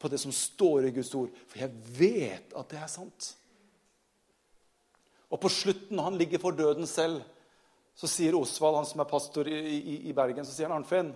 på 0.00 0.08
det 0.08 0.18
som 0.22 0.32
står 0.32 0.88
i 0.88 0.94
Guds 0.96 1.12
ord, 1.18 1.32
for 1.48 1.60
jeg 1.60 1.96
vet 1.98 2.54
at 2.56 2.72
det 2.72 2.80
er 2.80 2.88
sant. 2.90 3.34
Og 5.30 5.38
på 5.42 5.50
slutten, 5.52 5.92
når 5.96 6.08
han 6.08 6.18
ligger 6.18 6.42
for 6.42 6.56
døden 6.56 6.88
selv, 6.88 7.20
så 7.94 8.08
sier 8.08 8.34
Osvald, 8.38 8.80
han 8.80 8.88
som 8.88 9.02
er 9.02 9.10
pastor 9.10 9.50
i, 9.50 9.58
i, 9.60 9.96
i 10.08 10.14
Bergen, 10.16 10.46
så 10.46 10.54
sier 10.54 10.70
han 10.70 10.80
Arnfinn, 10.80 11.12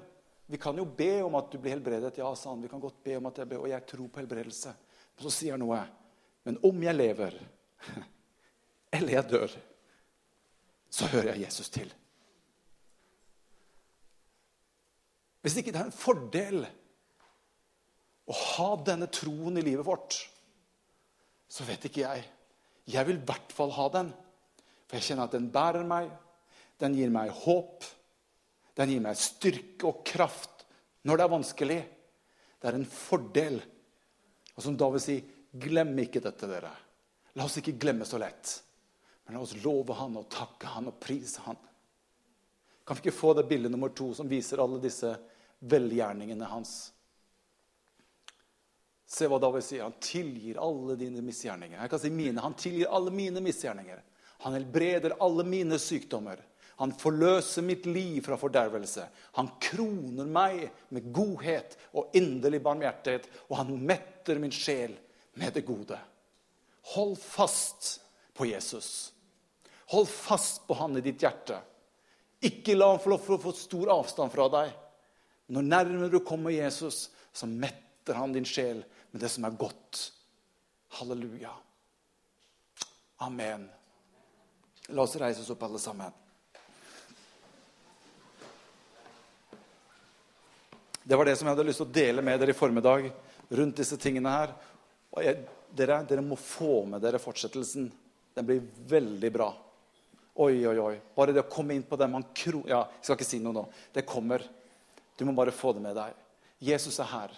vi 0.46 0.60
kan 0.60 0.76
jo 0.76 0.84
be 0.84 1.22
om 1.24 1.34
at 1.38 1.48
du 1.50 1.56
blir 1.56 1.72
helbredet. 1.72 2.18
Ja, 2.20 2.28
sa 2.36 2.50
han, 2.50 2.60
vi 2.60 2.68
kan 2.68 2.82
godt 2.82 3.00
be 3.04 3.16
om 3.16 3.30
at 3.30 3.40
jeg 3.40 3.48
ber, 3.48 3.62
og 3.64 3.70
jeg 3.72 3.86
tror 3.88 4.10
på 4.12 4.20
helbredelse. 4.20 4.74
Men 5.16 5.24
så 5.24 5.32
sier 5.32 5.56
han 5.56 5.64
noe. 5.64 5.80
Men 6.44 6.58
om 6.68 6.82
jeg 6.84 6.98
lever, 6.98 7.38
eller 8.98 9.16
jeg 9.16 9.30
dør, 9.30 9.54
så 10.92 11.08
hører 11.14 11.32
jeg 11.32 11.46
Jesus 11.46 11.72
til. 11.72 11.88
Hvis 15.44 15.58
ikke 15.60 15.74
det 15.74 15.82
er 15.82 15.90
en 15.90 15.94
fordel 15.94 16.62
å 18.24 18.36
ha 18.56 18.68
denne 18.80 19.10
troen 19.12 19.60
i 19.60 19.64
livet 19.64 19.84
vårt, 19.84 20.16
så 21.52 21.66
vet 21.68 21.84
ikke 21.86 22.06
jeg. 22.06 22.22
Jeg 22.88 23.08
vil 23.08 23.20
i 23.20 23.26
hvert 23.28 23.52
fall 23.52 23.74
ha 23.76 23.88
den. 23.92 24.08
For 24.88 24.96
jeg 24.96 25.10
kjenner 25.10 25.28
at 25.28 25.36
den 25.36 25.50
bærer 25.52 25.84
meg, 25.88 26.08
den 26.80 26.96
gir 26.96 27.12
meg 27.12 27.32
håp. 27.44 27.84
Den 28.74 28.90
gir 28.90 29.04
meg 29.04 29.20
styrke 29.20 29.90
og 29.90 30.00
kraft 30.08 30.64
når 31.04 31.20
det 31.20 31.26
er 31.26 31.34
vanskelig. 31.34 31.78
Det 32.58 32.70
er 32.70 32.78
en 32.80 32.88
fordel. 32.88 33.60
Og 34.56 34.64
som 34.64 34.80
David 34.80 35.04
sier, 35.04 35.30
Glem 35.54 35.92
ikke 36.02 36.18
dette, 36.18 36.48
dere. 36.50 36.72
La 37.38 37.44
oss 37.46 37.60
ikke 37.60 37.76
glemme 37.78 38.06
så 38.08 38.18
lett. 38.18 38.56
Men 39.24 39.36
la 39.36 39.42
oss 39.44 39.54
love 39.62 39.94
han 39.94 40.16
og 40.18 40.26
takke 40.32 40.72
han 40.72 40.88
og 40.90 40.96
prise 40.98 41.44
han. 41.44 41.60
Kan 42.84 42.98
vi 42.98 43.04
ikke 43.04 43.16
få 43.16 43.30
det 43.38 43.46
bildet 43.48 43.70
nummer 43.70 43.92
to 43.94 44.08
som 44.18 44.28
viser 44.28 44.60
alle 44.60 44.80
disse 44.82 45.12
velgjerningene 45.60 46.48
hans? 46.50 46.74
Se 49.06 49.28
hva 49.30 49.38
David 49.38 49.64
sier. 49.64 49.84
Han 49.86 50.00
tilgir 50.02 50.58
alle 50.62 50.96
dine 50.98 51.22
misgjerninger. 51.22 51.78
Jeg 51.78 51.92
kan 51.92 52.02
si 52.02 52.10
mine. 52.10 52.42
Han 52.42 52.56
tilgir 52.58 52.90
alle 52.90 53.12
mine 53.14 53.42
misgjerninger. 53.44 54.02
Han 54.44 54.56
helbreder 54.56 55.16
alle 55.22 55.44
mine 55.46 55.78
sykdommer. 55.78 56.40
Han 56.76 56.92
forløser 56.98 57.62
mitt 57.62 57.86
liv 57.86 58.18
fra 58.26 58.36
fordervelse. 58.38 59.06
Han 59.38 59.52
kroner 59.62 60.26
meg 60.26 60.64
med 60.94 61.12
godhet 61.14 61.76
og 61.94 62.16
inderlig 62.18 62.58
barmhjertighet, 62.64 63.28
og 63.46 63.60
han 63.60 63.70
metter 63.78 64.40
min 64.42 64.54
sjel 64.54 64.96
med 65.38 65.54
det 65.54 65.62
gode. 65.68 65.98
Hold 66.94 67.14
fast 67.20 68.00
på 68.34 68.48
Jesus. 68.50 69.12
Hold 69.94 70.10
fast 70.10 70.64
på 70.66 70.74
han 70.74 70.98
i 70.98 71.04
ditt 71.04 71.22
hjerte. 71.22 71.60
Ikke 72.44 72.74
la 72.74 72.90
han 72.90 73.00
få 73.00 73.14
lov 73.14 73.38
få 73.40 73.54
stor 73.56 73.94
avstand 73.94 74.32
fra 74.34 74.48
deg. 74.52 74.74
Når 75.52 75.66
nærmere 75.68 76.10
du 76.12 76.20
kommer 76.24 76.54
Jesus, 76.54 77.10
så 77.32 77.46
metter 77.46 78.16
han 78.16 78.32
din 78.32 78.46
sjel 78.48 78.82
med 79.12 79.20
det 79.20 79.30
som 79.32 79.44
er 79.44 79.56
godt. 79.58 80.10
Halleluja. 80.98 81.52
Amen. 83.24 83.66
La 84.88 85.02
oss 85.04 85.16
reise 85.20 85.42
oss 85.42 85.50
opp, 85.52 85.62
alle 85.66 85.80
sammen. 85.80 86.12
Det 91.04 91.16
var 91.16 91.28
det 91.28 91.36
som 91.36 91.48
jeg 91.48 91.56
hadde 91.56 91.66
lyst 91.68 91.82
til 91.82 91.88
å 91.88 91.94
dele 91.98 92.22
med 92.24 92.40
dere 92.40 92.54
i 92.54 92.56
formiddag 92.56 93.10
rundt 93.52 93.76
disse 93.76 93.98
tingene 94.00 94.32
her. 94.32 94.54
Og 95.12 95.20
jeg, 95.24 95.42
dere, 95.76 96.00
dere 96.08 96.24
må 96.24 96.38
få 96.40 96.86
med 96.88 97.04
dere 97.04 97.20
fortsettelsen. 97.20 97.90
Den 98.34 98.48
blir 98.48 98.64
veldig 98.88 99.30
bra. 99.34 99.50
Oi, 100.40 100.64
oi, 100.66 100.78
oi. 100.80 100.94
Bare 101.14 101.34
det 101.36 101.44
å 101.44 101.50
komme 101.50 101.76
inn 101.76 101.84
på 101.86 101.98
det 102.00 102.08
man 102.10 102.24
kro... 102.34 102.64
Ja, 102.66 102.86
jeg 102.88 103.06
skal 103.06 103.18
ikke 103.18 103.28
si 103.28 103.40
noe 103.44 103.54
nå. 103.54 103.66
Det 103.94 104.06
kommer. 104.08 104.42
Du 105.18 105.24
må 105.24 105.32
bare 105.32 105.54
få 105.54 105.72
det 105.72 105.82
med 105.82 105.94
deg. 105.96 106.14
Jesus 106.60 106.98
er 106.98 107.10
her. 107.10 107.34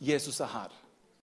Jesus 0.00 0.40
er 0.40 0.50
her. 0.50 0.81